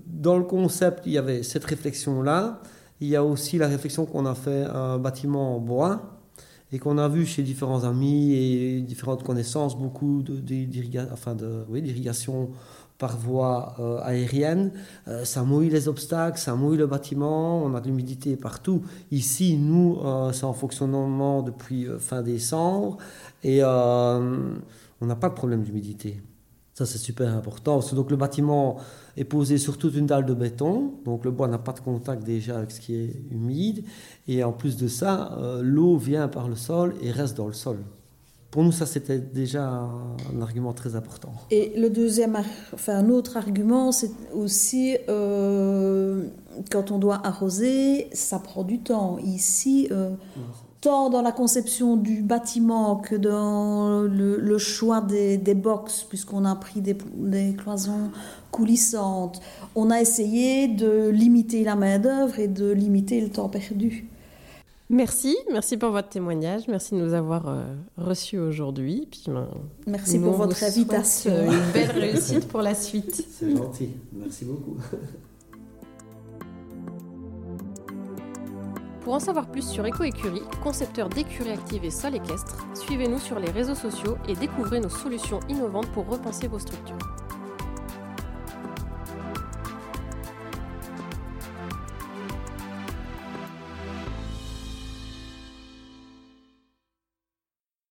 dans 0.07 0.39
le 0.39 0.45
concept, 0.45 1.03
il 1.07 1.13
y 1.13 1.19
avait 1.19 1.43
cette 1.43 1.65
réflexion-là. 1.65 2.61
Il 3.01 3.09
y 3.09 3.17
a 3.17 3.25
aussi 3.25 3.59
la 3.59 3.69
réflexion 3.69 4.07
qu'on 4.07 4.27
a 4.27 4.35
fait 4.35 4.65
un 4.65 4.99
bâtiment 4.99 5.57
en 5.57 5.61
bois 5.61 6.21
et 6.73 6.79
qu'on 6.79 6.99
a 6.99 7.09
vu 7.09 7.27
chez 7.27 7.43
différents 7.43 7.85
amis 7.85 8.33
et 8.35 8.81
différentes 8.81 9.23
connaissances 9.23 9.79
beaucoup 9.79 10.23
d'irrigation 10.23 11.13
enfin 11.13 11.35
de, 11.35 11.65
oui, 11.69 11.83
par 12.99 13.17
voie 13.17 13.75
euh, 13.81 14.01
aérienne. 14.03 14.73
Euh, 15.09 15.25
ça 15.25 15.43
mouille 15.43 15.69
les 15.69 15.89
obstacles, 15.89 16.39
ça 16.39 16.55
mouille 16.55 16.79
le 16.79 16.87
bâtiment, 16.87 17.63
on 17.63 17.75
a 17.75 17.81
de 17.81 17.87
l'humidité 17.87 18.37
partout. 18.37 18.83
Ici, 19.11 19.57
nous, 19.57 19.99
euh, 20.05 20.33
c'est 20.33 20.45
en 20.45 20.53
fonctionnement 20.53 21.43
depuis 21.43 21.87
fin 21.99 22.23
décembre 22.23 22.99
et 23.43 23.63
on 23.63 25.07
n'a 25.07 25.17
pas 25.17 25.29
de 25.29 25.35
problème 25.35 25.63
d'humidité. 25.63 26.23
Ça, 26.75 26.87
c'est 26.87 26.99
super 26.99 27.33
important. 27.33 27.81
Donc, 27.93 28.11
le 28.11 28.17
bâtiment 28.17 28.77
est 29.17 29.25
posé 29.25 29.59
sur 29.59 29.79
toute 29.79 29.95
une 29.95 30.07
dalle 30.07 30.27
de 30.27 30.35
béton. 30.35 30.95
Donc, 31.05 31.25
le 31.25 31.31
bois 31.31 31.49
n'a 31.49 31.59
pas 31.59 31.73
de 31.73 31.81
contact 31.81 32.25
déjà 32.25 32.59
avec 32.59 32.73
ce 32.73 32.81
qui 32.81 32.97
est 32.97 33.23
humide. 33.31 33.85
Et 34.27 34.43
en 34.43 34.53
plus 34.53 34.77
de 34.77 34.89
ça, 34.89 35.39
l'eau 35.63 35.97
vient 35.97 36.27
par 36.27 36.49
le 36.49 36.57
sol 36.57 36.95
et 37.01 37.13
reste 37.13 37.37
dans 37.37 37.47
le 37.47 37.53
sol 37.53 37.79
pour 38.55 38.63
nous, 38.63 38.71
ça 38.71 38.87
c'était 38.87 39.19
déjà 39.19 39.65
un 39.65 40.41
argument 40.41 40.73
très 40.73 40.95
important. 40.95 41.33
Et 41.51 41.73
le 41.77 41.91
deuxième, 41.91 42.39
enfin 42.73 42.99
un 42.99 43.11
autre 43.11 43.37
argument, 43.37 43.91
c'est 43.91 44.13
aussi 44.33 44.97
euh, 45.09 46.23
quand 46.71 46.93
on 46.93 47.01
doit 47.01 47.21
arroser, 47.27 48.09
ça 48.13 48.39
prend 48.39 48.63
du 48.63 48.79
temps. 48.79 49.19
Ici, 49.19 49.89
euh, 49.91 50.11
tant 50.85 51.09
dans 51.09 51.23
la 51.23 51.33
conception 51.33 51.97
du 51.97 52.21
bâtiment 52.21 52.97
que 52.97 53.17
dans 53.17 54.03
le, 54.03 54.37
le 54.39 54.59
choix 54.59 55.01
des, 55.01 55.39
des 55.39 55.55
box, 55.55 56.05
puisqu'on 56.07 56.45
a 56.45 56.55
pris 56.55 56.83
des, 56.83 56.95
des, 57.15 57.55
cloisons 57.57 58.11
coulissantes, 58.51 59.41
on 59.75 59.91
a 59.91 60.03
essayé 60.03 60.69
de 60.69 61.09
limiter 61.09 61.65
la 61.65 61.75
main 61.75 61.99
d'œuvre 61.99 62.39
et 62.39 62.49
de 62.49 62.71
limiter 62.71 63.23
le 63.23 63.31
temps 63.31 63.49
perdu. 63.49 64.09
Merci, 64.91 65.35
merci 65.51 65.79
pour 65.79 65.91
votre 65.91 66.11
témoignage, 66.11 66.69
merci 66.69 66.95
de 66.95 67.01
nous 67.01 67.15
avoir 67.15 67.49
euh, 67.49 67.63
reçus 67.97 68.39
aujourd'hui. 68.39 69.09
Ben, 69.27 69.49
merci 69.87 70.19
pour 70.19 70.35
votre 70.35 70.63
invitation. 70.63 71.33
Une 71.47 71.73
belle 71.73 71.93
réussite 71.93 72.47
pour 72.47 72.61
la 72.61 72.75
suite. 72.75 73.25
C'est 73.31 73.57
gentil, 73.57 73.89
merci 74.13 74.45
beaucoup. 74.45 74.77
Pour 79.05 79.13
en 79.13 79.21
savoir 79.21 79.47
plus 79.47 79.69
sur 79.69 79.85
EcoÉcurie, 79.87 80.43
concepteur 80.63 81.11
d'écuries 81.11 81.53
actives 81.53 81.85
et 81.85 81.91
sol 81.91 82.15
équestre, 82.15 82.67
suivez-nous 82.75 83.19
sur 83.19 83.39
les 83.39 83.51
réseaux 83.51 83.75
sociaux 83.75 84.17
et 84.27 84.35
découvrez 84.35 84.81
nos 84.81 84.89
solutions 84.89 85.41
innovantes 85.51 85.93
pour 85.93 86.09
repenser 86.09 86.49
vos 86.49 86.59
structures. 86.59 86.97